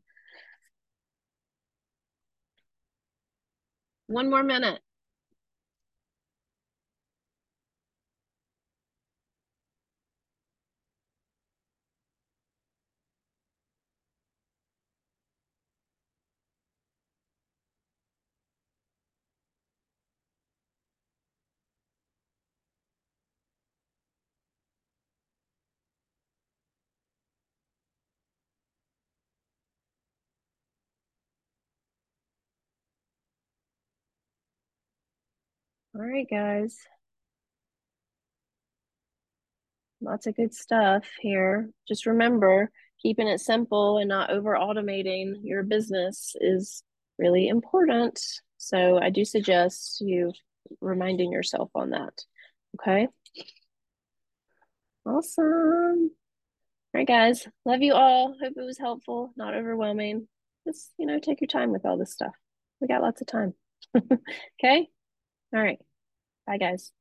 [4.07, 4.81] One more minute.
[36.01, 36.79] All right, guys.
[40.01, 41.69] Lots of good stuff here.
[41.87, 42.71] Just remember,
[43.03, 46.83] keeping it simple and not over automating your business is
[47.19, 48.19] really important.
[48.57, 50.33] So I do suggest you
[50.81, 52.15] reminding yourself on that.
[52.81, 53.07] Okay.
[55.05, 55.45] Awesome.
[55.45, 56.11] All
[56.95, 57.47] right, guys.
[57.67, 58.37] Love you all.
[58.41, 60.29] Hope it was helpful, not overwhelming.
[60.67, 62.33] Just, you know, take your time with all this stuff.
[62.81, 63.53] We got lots of time.
[63.95, 64.89] okay.
[65.53, 65.79] All right.
[66.47, 66.93] Bye, guys.